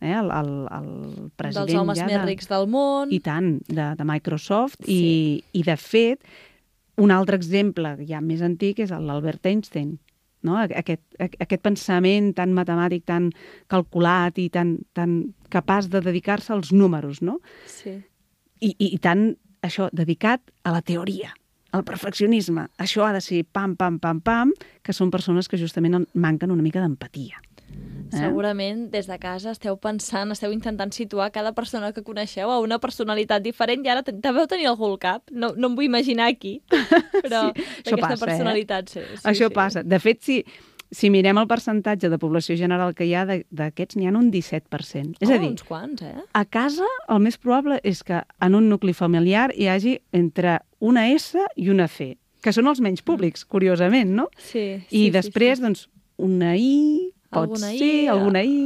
eh, 0.00 0.12
el, 0.12 0.30
el, 0.30 0.50
el 0.78 0.90
president 1.36 1.68
dels 1.70 1.80
homes 1.80 1.98
ja 1.98 2.06
més 2.08 2.18
de... 2.20 2.24
rics 2.26 2.48
del 2.50 2.66
món. 2.72 3.12
I 3.12 3.20
tant, 3.24 3.56
de, 3.68 3.92
de 3.98 4.04
Microsoft. 4.08 4.82
Sí. 4.84 4.96
I, 4.96 5.60
I, 5.60 5.62
de 5.66 5.76
fet, 5.80 6.20
un 7.00 7.12
altre 7.12 7.36
exemple 7.36 7.96
ja 8.08 8.20
més 8.24 8.42
antic 8.44 8.80
és 8.84 8.90
l'Albert 8.92 9.46
Einstein. 9.46 9.96
No? 10.46 10.58
Aquest, 10.62 11.02
aquest 11.18 11.62
pensament 11.64 12.28
tan 12.36 12.52
matemàtic, 12.54 13.02
tan 13.08 13.30
calculat 13.72 14.36
i 14.38 14.46
tan, 14.52 14.76
tan 14.94 15.16
capaç 15.50 15.88
de 15.90 15.98
dedicar-se 16.04 16.52
als 16.54 16.70
números, 16.76 17.18
no? 17.24 17.40
Sí. 17.66 17.96
I, 18.60 18.70
i, 18.78 18.92
I 18.94 18.98
tan, 19.02 19.32
això, 19.66 19.88
dedicat 19.92 20.44
a 20.62 20.70
la 20.76 20.84
teoria, 20.86 21.32
al 21.74 21.82
perfeccionisme. 21.84 22.68
Això 22.78 23.02
ha 23.08 23.10
de 23.16 23.20
ser 23.24 23.42
pam, 23.44 23.74
pam, 23.76 23.98
pam, 23.98 24.20
pam, 24.22 24.52
que 24.86 24.94
són 24.94 25.10
persones 25.10 25.48
que 25.50 25.58
justament 25.58 25.98
en- 25.98 26.06
manquen 26.14 26.54
una 26.54 26.62
mica 26.62 26.80
d'empatia. 26.84 27.42
Eh? 28.12 28.20
Segurament 28.20 28.86
des 28.92 29.08
de 29.10 29.16
casa 29.18 29.50
esteu 29.52 29.76
pensant, 29.82 30.30
esteu 30.32 30.52
intentant 30.54 30.92
situar 30.94 31.30
cada 31.34 31.52
persona 31.56 31.92
que 31.92 32.04
coneixeu 32.06 32.50
a 32.52 32.60
una 32.62 32.78
personalitat 32.82 33.42
diferent 33.42 33.84
i 33.84 33.90
ara 33.92 34.04
deveu 34.06 34.46
tenir 34.46 34.68
algú 34.70 34.86
al 34.92 34.98
cap. 35.02 35.26
No, 35.30 35.52
no 35.56 35.72
em 35.72 35.76
vull 35.78 35.88
imaginar 35.88 36.30
aquí, 36.30 36.60
però 37.24 37.50
Sí, 37.50 37.66
això 37.82 37.96
d'aquesta 37.96 38.00
passa, 38.00 38.14
eh? 38.14 38.26
personalitat. 38.28 38.88
Sí, 38.92 39.00
sí, 39.00 39.22
Això 39.24 39.50
sí. 39.50 39.54
passa. 39.54 39.82
De 39.82 39.98
fet, 40.02 40.22
si, 40.22 40.38
si 40.90 41.10
mirem 41.10 41.38
el 41.42 41.48
percentatge 41.50 42.10
de 42.12 42.18
població 42.22 42.56
general 42.58 42.94
que 42.94 43.08
hi 43.08 43.14
ha, 43.18 43.24
d'aquests 43.26 43.98
n'hi 43.98 44.06
ha 44.06 44.14
un 44.14 44.30
17%. 44.32 45.18
És 45.20 45.28
oh, 45.28 45.34
a 45.34 45.40
dir, 45.42 45.50
uns 45.50 45.66
quants, 45.66 46.06
eh? 46.06 46.14
a 46.32 46.44
casa 46.44 46.86
el 47.08 47.24
més 47.26 47.38
probable 47.42 47.80
és 47.82 48.04
que 48.06 48.22
en 48.22 48.54
un 48.58 48.70
nucli 48.70 48.94
familiar 48.94 49.50
hi 49.56 49.68
hagi 49.72 49.98
entre 50.16 50.60
una 50.78 51.08
S 51.10 51.42
i 51.56 51.68
una 51.74 51.90
C, 51.90 52.14
que 52.42 52.54
són 52.54 52.70
els 52.70 52.80
menys 52.80 53.02
públics, 53.02 53.44
curiosament, 53.44 54.14
no? 54.14 54.30
Sí, 54.38 54.76
I 54.78 55.06
sí, 55.08 55.10
després, 55.10 55.58
sí, 55.58 55.66
doncs, 55.66 55.88
una 56.22 56.54
I, 56.56 57.10
pot 57.30 57.48
Alguna 57.48 57.72
I, 57.74 57.78
ser, 57.78 57.94
eh? 58.04 58.10
alguna 58.12 58.42
I, 58.44 58.58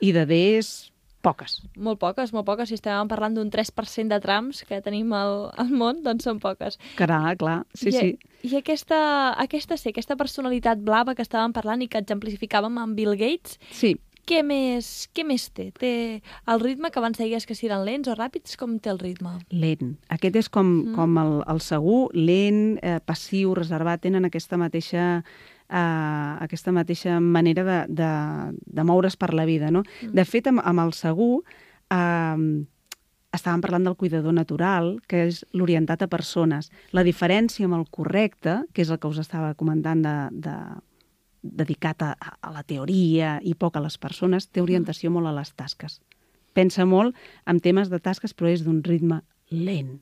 i 0.00 0.12
de 0.16 0.24
Ds, 0.26 0.90
poques. 1.20 1.60
Molt 1.76 2.00
poques, 2.00 2.32
molt 2.32 2.46
poques. 2.48 2.70
Si 2.70 2.78
estem 2.78 3.08
parlant 3.10 3.36
d'un 3.36 3.50
3% 3.52 4.08
de 4.12 4.20
trams 4.24 4.64
que 4.68 4.80
tenim 4.84 5.12
al, 5.16 5.50
al 5.60 5.72
món, 5.72 6.02
doncs 6.06 6.26
són 6.28 6.40
poques. 6.42 6.78
Clar, 6.98 7.36
clar, 7.40 7.62
sí, 7.74 7.90
I, 7.90 7.96
sí. 7.96 8.36
I 8.50 8.56
aquesta, 8.60 9.00
aquesta 9.40 9.76
sí, 9.76 9.90
aquesta 9.92 10.16
personalitat 10.20 10.80
blava 10.84 11.14
que 11.14 11.26
estàvem 11.26 11.52
parlant 11.56 11.84
i 11.84 11.90
que 11.92 12.00
exemplificàvem 12.00 12.80
amb 12.80 12.96
Bill 12.96 13.18
Gates, 13.20 13.60
Sí, 13.76 13.94
què 14.30 14.42
més, 14.46 15.08
què 15.16 15.24
més 15.26 15.48
té? 15.50 15.70
Té 15.74 15.92
el 16.50 16.60
ritme 16.62 16.90
que 16.92 17.00
abans 17.00 17.18
deies 17.18 17.46
que 17.48 17.56
si 17.58 17.66
eren 17.66 17.82
lents 17.86 18.10
o 18.10 18.14
ràpids, 18.14 18.54
com 18.60 18.76
té 18.78 18.92
el 18.92 19.00
ritme? 19.02 19.38
lent. 19.50 19.96
Aquest 20.08 20.36
és 20.36 20.48
com, 20.52 20.68
mm. 20.68 20.94
com 20.94 21.18
el, 21.18 21.32
el 21.50 21.62
segur, 21.64 22.00
lent, 22.14 22.78
eh, 22.82 23.00
passiu, 23.04 23.54
reservat, 23.58 24.04
tenen 24.06 24.28
aquesta 24.28 24.60
mateixa 24.60 25.24
eh, 25.70 26.36
aquesta 26.46 26.74
mateixa 26.74 27.20
manera 27.20 27.64
de, 27.64 27.78
de, 28.02 28.10
de 28.66 28.84
moure's 28.84 29.16
per 29.16 29.32
la 29.34 29.46
vida. 29.48 29.70
No? 29.70 29.84
Mm. 30.02 30.12
De 30.18 30.26
fet, 30.26 30.50
amb, 30.50 30.62
amb 30.64 30.84
el 30.84 30.92
segur 30.96 31.40
eh, 31.94 32.66
estàvem 33.30 33.62
parlant 33.62 33.86
del 33.86 33.96
cuidador 33.96 34.34
natural, 34.34 34.96
que 35.08 35.24
és 35.28 35.44
l'orientat 35.54 36.02
a 36.02 36.10
persones. 36.10 36.70
La 36.96 37.06
diferència 37.06 37.68
amb 37.68 37.78
el 37.78 37.86
correcte, 37.90 38.60
que 38.74 38.82
és 38.82 38.90
el 38.90 38.98
que 38.98 39.10
us 39.10 39.20
estava 39.22 39.54
comentant 39.54 40.02
de, 40.02 40.16
de, 40.48 40.56
dedicat 41.42 42.02
a, 42.02 42.14
a 42.18 42.52
la 42.52 42.64
teoria 42.66 43.38
i 43.42 43.54
poc 43.54 43.76
a 43.76 43.84
les 43.84 43.98
persones, 43.98 44.48
té 44.50 44.62
orientació 44.62 45.12
molt 45.14 45.30
a 45.30 45.34
les 45.36 45.52
tasques. 45.56 46.00
Pensa 46.52 46.84
molt 46.84 47.16
en 47.46 47.60
temes 47.62 47.90
de 47.90 48.00
tasques, 48.02 48.34
però 48.34 48.50
és 48.50 48.64
d'un 48.66 48.82
ritme 48.84 49.22
lent. 49.50 50.00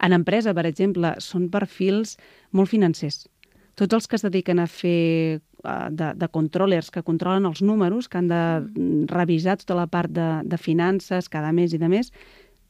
En 0.00 0.14
empresa, 0.16 0.54
per 0.54 0.64
exemple, 0.66 1.14
són 1.20 1.48
perfils 1.52 2.16
molt 2.52 2.70
financers. 2.70 3.26
Tots 3.78 3.94
els 3.94 4.08
que 4.10 4.18
es 4.18 4.26
dediquen 4.26 4.58
a 4.58 4.66
fer 4.66 5.38
de, 5.90 6.10
de 6.14 6.28
controllers, 6.34 6.90
que 6.90 7.04
controlen 7.06 7.46
els 7.46 7.62
números, 7.62 8.08
que 8.08 8.18
han 8.18 8.28
de 8.30 8.42
mm, 8.60 9.06
revisar 9.12 9.58
tota 9.62 9.78
la 9.78 9.86
part 9.90 10.10
de, 10.10 10.28
de 10.44 10.58
finances 10.58 11.30
cada 11.30 11.52
mes 11.54 11.74
i 11.74 11.80
de 11.80 11.90
més, 11.90 12.12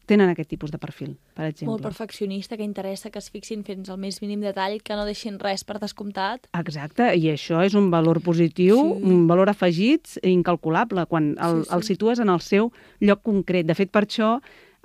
tenen 0.08 0.30
aquest 0.32 0.48
tipus 0.48 0.72
de 0.72 0.78
perfil, 0.80 1.10
per 1.36 1.50
exemple. 1.50 1.74
Molt 1.74 1.84
perfeccionista, 1.84 2.56
que 2.56 2.64
interessa 2.64 3.10
que 3.12 3.20
es 3.20 3.28
fixin 3.32 3.60
fins 3.66 3.90
al 3.92 3.98
més 4.00 4.22
mínim 4.24 4.40
detall, 4.40 4.78
que 4.80 4.96
no 4.96 5.04
deixin 5.04 5.36
res 5.42 5.66
per 5.68 5.76
descomptat. 5.82 6.48
Exacte, 6.56 7.10
i 7.12 7.28
això 7.34 7.60
és 7.66 7.76
un 7.78 7.90
valor 7.92 8.22
positiu, 8.24 8.78
sí. 8.78 9.02
un 9.12 9.26
valor 9.28 9.52
afegit 9.52 10.16
incalculable, 10.24 11.04
quan 11.10 11.34
el, 11.36 11.60
sí, 11.60 11.68
sí. 11.68 11.74
el 11.76 11.84
situes 11.90 12.24
en 12.24 12.32
el 12.32 12.40
seu 12.44 12.72
lloc 13.04 13.22
concret. 13.28 13.68
De 13.68 13.76
fet, 13.76 13.92
per 13.92 14.06
això 14.06 14.38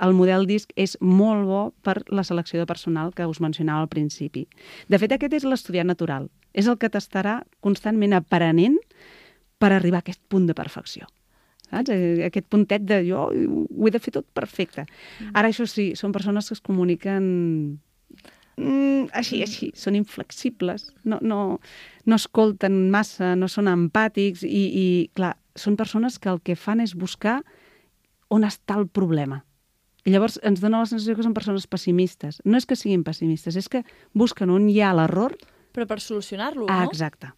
el 0.03 0.13
model 0.17 0.47
DISC 0.49 0.73
és 0.79 0.97
molt 1.01 1.47
bo 1.47 1.63
per 1.85 2.01
la 2.11 2.25
selecció 2.27 2.59
de 2.59 2.67
personal 2.69 3.13
que 3.15 3.27
us 3.29 3.41
mencionava 3.43 3.85
al 3.85 3.91
principi. 3.91 4.45
De 4.91 4.99
fet, 4.99 5.15
aquest 5.15 5.39
és 5.39 5.47
l'estudiant 5.47 5.87
natural. 5.87 6.29
És 6.53 6.67
el 6.67 6.77
que 6.77 6.91
t'estarà 6.91 7.41
constantment 7.65 8.13
aprenent 8.13 8.77
per 9.57 9.71
arribar 9.71 10.01
a 10.01 10.05
aquest 10.05 10.21
punt 10.29 10.49
de 10.49 10.57
perfecció 10.57 11.07
saps? 11.73 11.89
Eh, 11.89 12.25
aquest 12.27 12.47
puntet 12.49 12.85
de 12.85 13.01
jo 13.07 13.27
ho 13.29 13.87
he 13.87 13.91
de 13.91 14.01
fer 14.01 14.13
tot 14.13 14.27
perfecte. 14.35 14.85
Mm. 14.85 15.33
Ara, 15.33 15.49
això 15.49 15.65
sí, 15.69 15.93
són 15.99 16.13
persones 16.15 16.49
que 16.49 16.57
es 16.57 16.61
comuniquen 16.61 17.23
mm, 18.57 19.09
així, 19.13 19.41
així, 19.45 19.71
són 19.75 19.97
inflexibles, 19.99 20.91
no, 21.03 21.19
no, 21.21 21.59
no 22.05 22.19
escolten 22.19 22.89
massa, 22.93 23.33
no 23.35 23.49
són 23.49 23.71
empàtics 23.71 24.45
i, 24.45 24.63
i, 24.69 24.85
clar, 25.17 25.35
són 25.55 25.77
persones 25.77 26.19
que 26.19 26.31
el 26.33 26.41
que 26.41 26.57
fan 26.57 26.83
és 26.83 26.95
buscar 26.97 27.41
on 28.33 28.45
està 28.47 28.77
el 28.79 28.87
problema. 28.87 29.43
I 30.03 30.11
llavors 30.11 30.39
ens 30.43 30.59
dona 30.59 30.81
la 30.83 30.89
sensació 30.89 31.15
que 31.15 31.23
són 31.23 31.35
persones 31.35 31.67
pessimistes. 31.71 32.41
No 32.43 32.59
és 32.59 32.67
que 32.67 32.75
siguin 32.79 33.05
pessimistes, 33.07 33.55
és 33.59 33.69
que 33.71 33.83
busquen 34.13 34.51
on 34.51 34.67
hi 34.69 34.81
ha 34.83 34.91
l'error... 34.95 35.37
Però 35.73 35.87
per 35.89 35.99
solucionar-lo, 36.03 36.67
ah, 36.69 36.83
no? 36.83 36.91
Exacte. 36.91 37.31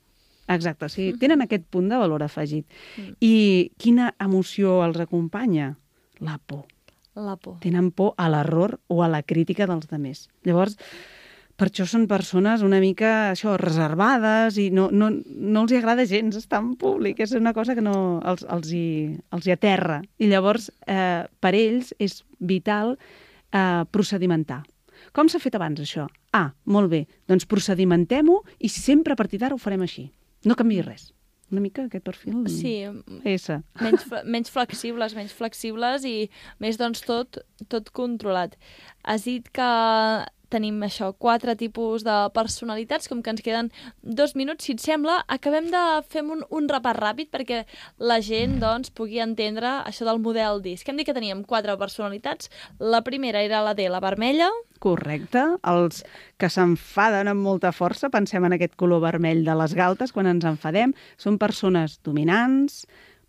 Exacte, 0.52 0.86
o 0.86 0.92
sigui, 0.92 1.16
tenen 1.22 1.42
aquest 1.46 1.66
punt 1.74 1.88
de 1.90 1.98
valor 1.98 2.26
afegit. 2.26 2.66
Mm. 3.00 3.14
I 3.26 3.36
quina 3.82 4.12
emoció 4.22 4.80
els 4.86 5.00
acompanya? 5.02 5.74
La 6.22 6.38
por. 6.38 6.66
La 7.16 7.38
por. 7.38 7.60
Tenen 7.64 7.92
por 7.96 8.14
a 8.18 8.28
l'error 8.30 8.80
o 8.92 9.02
a 9.02 9.10
la 9.10 9.24
crítica 9.24 9.66
dels 9.70 9.88
demés. 9.90 10.28
Llavors, 10.46 10.76
per 11.56 11.70
això 11.70 11.86
són 11.88 12.06
persones 12.08 12.64
una 12.66 12.82
mica 12.84 13.32
això 13.32 13.56
reservades 13.60 14.58
i 14.60 14.68
no, 14.76 14.90
no, 14.92 15.10
no 15.12 15.64
els 15.64 15.72
hi 15.72 15.80
agrada 15.80 16.08
gens 16.10 16.36
estar 16.36 16.60
en 16.64 16.74
públic, 16.80 17.22
és 17.24 17.36
una 17.38 17.54
cosa 17.56 17.78
que 17.78 17.84
no 17.84 18.20
els, 18.28 18.44
els, 18.52 18.72
hi, 18.76 18.88
els 19.36 19.48
hi 19.48 19.56
aterra. 19.56 20.02
I 20.20 20.30
llavors, 20.32 20.70
eh, 20.88 21.24
per 21.40 21.54
ells 21.56 21.94
és 22.00 22.22
vital 22.40 22.96
eh, 22.98 23.84
procedimentar. 23.92 24.64
Com 25.16 25.32
s'ha 25.32 25.40
fet 25.40 25.56
abans, 25.56 25.80
això? 25.80 26.10
Ah, 26.36 26.50
molt 26.68 26.92
bé, 26.92 27.06
doncs 27.30 27.48
procedimentem-ho 27.48 28.42
i 28.60 28.72
sempre 28.72 29.16
a 29.16 29.20
partir 29.20 29.40
d'ara 29.40 29.56
ho 29.56 29.62
farem 29.62 29.86
així. 29.86 30.10
No 30.46 30.58
canvi 30.60 30.82
res. 30.84 31.14
Una 31.54 31.62
mica 31.62 31.84
aquest 31.86 32.04
perfil... 32.04 32.40
Sí. 32.50 32.74
S. 33.30 33.54
Menys, 33.80 34.06
menys 34.36 34.52
flexibles, 34.52 35.14
menys 35.16 35.36
flexibles 35.38 36.04
i 36.10 36.30
més, 36.60 36.80
doncs, 36.82 37.04
tot, 37.06 37.40
tot 37.72 37.92
controlat. 37.96 38.58
Has 39.06 39.28
dit 39.30 39.48
que 39.54 39.70
tenim 40.50 40.82
això, 40.86 41.12
quatre 41.18 41.56
tipus 41.60 42.04
de 42.06 42.16
personalitats, 42.36 43.10
com 43.12 43.22
que 43.24 43.34
ens 43.34 43.44
queden 43.46 43.72
dos 44.02 44.36
minuts, 44.36 44.66
si 44.66 44.76
et 44.76 44.84
sembla, 44.84 45.22
acabem 45.32 45.70
de 45.74 45.84
fer 46.12 46.24
un, 46.24 46.44
un 46.50 46.70
repàs 46.72 46.98
ràpid 46.98 47.32
perquè 47.34 47.64
la 48.00 48.20
gent 48.24 48.60
doncs, 48.62 48.92
pugui 48.96 49.22
entendre 49.24 49.80
això 49.84 50.08
del 50.08 50.22
model 50.24 50.62
disc. 50.66 50.88
Hem 50.88 51.02
dit 51.02 51.08
que 51.08 51.18
teníem 51.18 51.44
quatre 51.48 51.76
personalitats. 51.80 52.52
La 52.80 53.04
primera 53.06 53.44
era 53.44 53.64
la 53.66 53.76
D, 53.78 53.90
la 53.90 54.04
vermella. 54.04 54.50
Correcte. 54.84 55.44
Els 55.66 56.04
que 56.42 56.50
s'enfaden 56.52 57.32
amb 57.32 57.46
molta 57.46 57.72
força, 57.76 58.12
pensem 58.14 58.46
en 58.46 58.56
aquest 58.56 58.76
color 58.80 59.04
vermell 59.04 59.46
de 59.46 59.56
les 59.58 59.76
galtes 59.78 60.14
quan 60.16 60.30
ens 60.30 60.46
enfadem, 60.48 60.94
són 61.18 61.40
persones 61.42 62.00
dominants, 62.04 62.84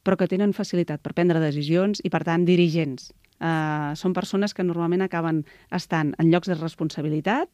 però 0.06 0.18
que 0.18 0.28
tenen 0.30 0.54
facilitat 0.54 1.02
per 1.02 1.16
prendre 1.16 1.42
decisions 1.42 2.02
i, 2.04 2.10
per 2.12 2.22
tant, 2.26 2.44
dirigents 2.46 3.10
eh, 3.40 3.92
són 3.98 4.14
persones 4.16 4.54
que 4.54 4.64
normalment 4.66 5.04
acaben 5.04 5.44
estant 5.70 6.14
en 6.18 6.30
llocs 6.32 6.50
de 6.50 6.58
responsabilitat 6.58 7.48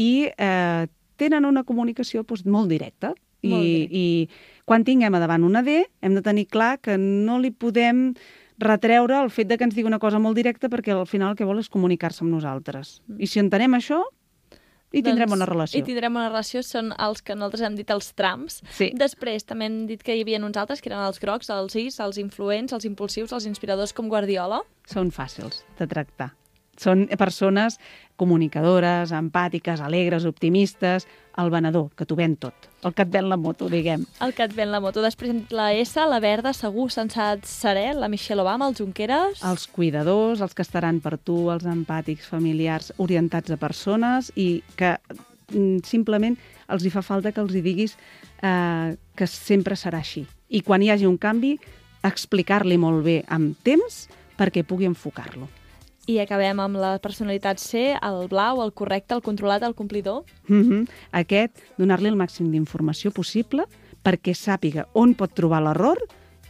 i 0.00 0.28
eh, 0.30 0.86
tenen 1.16 1.46
una 1.46 1.64
comunicació 1.64 2.24
doncs, 2.24 2.44
molt 2.46 2.70
directa. 2.72 3.14
Molt 3.44 3.64
I, 3.64 3.88
I 3.90 4.64
quan 4.64 4.86
tinguem 4.86 5.14
a 5.14 5.20
davant 5.20 5.44
una 5.44 5.62
D, 5.62 5.84
hem 6.00 6.16
de 6.16 6.24
tenir 6.24 6.48
clar 6.48 6.78
que 6.80 6.96
no 6.98 7.38
li 7.38 7.52
podem 7.52 8.14
retreure 8.58 9.18
el 9.20 9.30
fet 9.34 9.48
de 9.50 9.58
que 9.58 9.66
ens 9.66 9.74
digui 9.74 9.90
una 9.90 10.00
cosa 10.00 10.20
molt 10.22 10.38
directa 10.38 10.70
perquè 10.70 10.94
al 10.94 11.08
final 11.10 11.32
el 11.32 11.38
que 11.38 11.46
vol 11.46 11.60
és 11.60 11.68
comunicar-se 11.68 12.24
amb 12.24 12.32
nosaltres. 12.32 13.00
Mm. 13.06 13.20
I 13.20 13.30
si 13.30 13.42
entenem 13.42 13.74
això, 13.76 14.00
i 14.94 15.02
tindrem 15.02 15.28
doncs, 15.28 15.38
una 15.40 15.48
relació. 15.50 15.80
I 15.80 15.86
tindrem 15.86 16.14
una 16.14 16.28
relació, 16.28 16.62
són 16.62 16.92
els 16.94 17.24
que 17.24 17.34
nosaltres 17.34 17.66
hem 17.66 17.78
dit 17.78 17.90
els 17.90 18.12
trams. 18.14 18.60
Sí. 18.76 18.92
Després 18.98 19.46
també 19.48 19.68
hem 19.68 19.80
dit 19.90 20.04
que 20.06 20.14
hi 20.14 20.22
havia 20.22 20.38
uns 20.38 20.60
altres, 20.60 20.82
que 20.84 20.92
eren 20.92 21.02
els 21.02 21.18
grocs, 21.22 21.50
els 21.50 21.74
is, 21.80 21.98
els 22.04 22.20
influents, 22.22 22.76
els 22.76 22.86
impulsius, 22.86 23.34
els 23.34 23.48
inspiradors 23.50 23.94
com 23.96 24.08
Guardiola. 24.12 24.62
Són 24.90 25.10
fàcils 25.14 25.64
de 25.80 25.88
tractar. 25.90 26.30
Són 26.80 27.06
persones 27.18 27.78
comunicadores, 28.18 29.12
empàtiques, 29.14 29.82
alegres, 29.82 30.26
optimistes, 30.26 31.06
el 31.40 31.50
venedor, 31.50 31.90
que 31.96 32.06
t'ho 32.06 32.16
ven 32.18 32.36
tot. 32.40 32.68
El 32.84 32.94
que 32.94 33.04
et 33.04 33.10
ven 33.10 33.28
la 33.30 33.38
moto, 33.40 33.68
diguem. 33.72 34.04
El 34.22 34.34
que 34.36 34.44
et 34.46 34.54
ven 34.54 34.70
la 34.70 34.80
moto. 34.82 35.02
Després 35.02 35.50
la 35.54 35.70
S, 35.74 35.98
la 36.10 36.20
verda, 36.22 36.52
segur, 36.54 36.90
sensat, 36.94 37.44
serè, 37.48 37.88
la 37.96 38.10
Michelle 38.12 38.44
Obama, 38.44 38.68
els 38.70 38.82
Junqueras... 38.82 39.42
Els 39.46 39.66
cuidadors, 39.72 40.44
els 40.44 40.54
que 40.54 40.64
estaran 40.66 41.00
per 41.04 41.16
tu, 41.18 41.38
els 41.54 41.66
empàtics, 41.66 42.28
familiars, 42.30 42.92
orientats 43.02 43.54
a 43.54 43.58
persones 43.60 44.30
i 44.36 44.62
que 44.78 44.94
mm, 45.52 45.82
simplement 45.88 46.38
els 46.68 46.84
hi 46.84 46.92
fa 46.94 47.02
falta 47.04 47.32
que 47.34 47.42
els 47.42 47.56
hi 47.56 47.64
diguis 47.64 47.96
eh, 48.42 48.94
que 49.16 49.30
sempre 49.30 49.78
serà 49.80 50.02
així. 50.04 50.24
I 50.54 50.62
quan 50.62 50.84
hi 50.84 50.92
hagi 50.92 51.08
un 51.08 51.18
canvi, 51.18 51.56
explicar-li 52.04 52.78
molt 52.78 53.04
bé 53.06 53.22
amb 53.32 53.58
temps 53.66 54.04
perquè 54.38 54.64
pugui 54.66 54.86
enfocar-lo. 54.90 55.48
I 56.06 56.18
acabem 56.20 56.60
amb 56.60 56.76
la 56.76 56.98
personalitat 57.00 57.60
C, 57.62 57.94
el 57.96 58.28
blau, 58.28 58.60
el 58.64 58.74
correcte, 58.76 59.14
el 59.16 59.22
controlat, 59.24 59.62
el 59.62 59.74
complidor. 59.74 60.24
Mm 60.48 60.62
-hmm. 60.62 60.88
Aquest, 61.12 61.58
donar-li 61.78 62.08
el 62.08 62.16
màxim 62.16 62.50
d'informació 62.50 63.10
possible 63.10 63.64
perquè 64.04 64.34
sàpiga 64.34 64.86
on 64.92 65.14
pot 65.14 65.32
trobar 65.32 65.62
l'error 65.62 65.98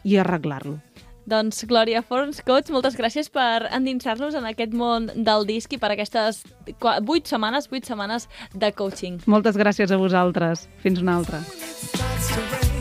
i 0.03 0.17
arreglar-lo. 0.17 0.79
Doncs, 1.25 1.65
Glòria 1.65 2.03
Forns, 2.03 2.43
coach, 2.43 2.69
moltes 2.71 2.99
gràcies 2.99 3.31
per 3.33 3.71
endinsar-nos 3.73 4.35
en 4.35 4.45
aquest 4.45 4.75
món 4.77 5.09
del 5.17 5.47
disc 5.47 5.73
i 5.73 5.79
per 5.79 5.91
aquestes 5.95 6.45
vuit 7.03 7.27
setmanes, 7.27 7.71
vuit 7.71 7.85
setmanes 7.85 8.29
de 8.53 8.73
coaching. 8.73 9.23
Moltes 9.27 9.57
gràcies 9.57 9.91
a 9.91 9.97
vosaltres. 9.97 10.69
Fins 10.85 11.01
una 11.01 11.17
altra. 11.17 12.74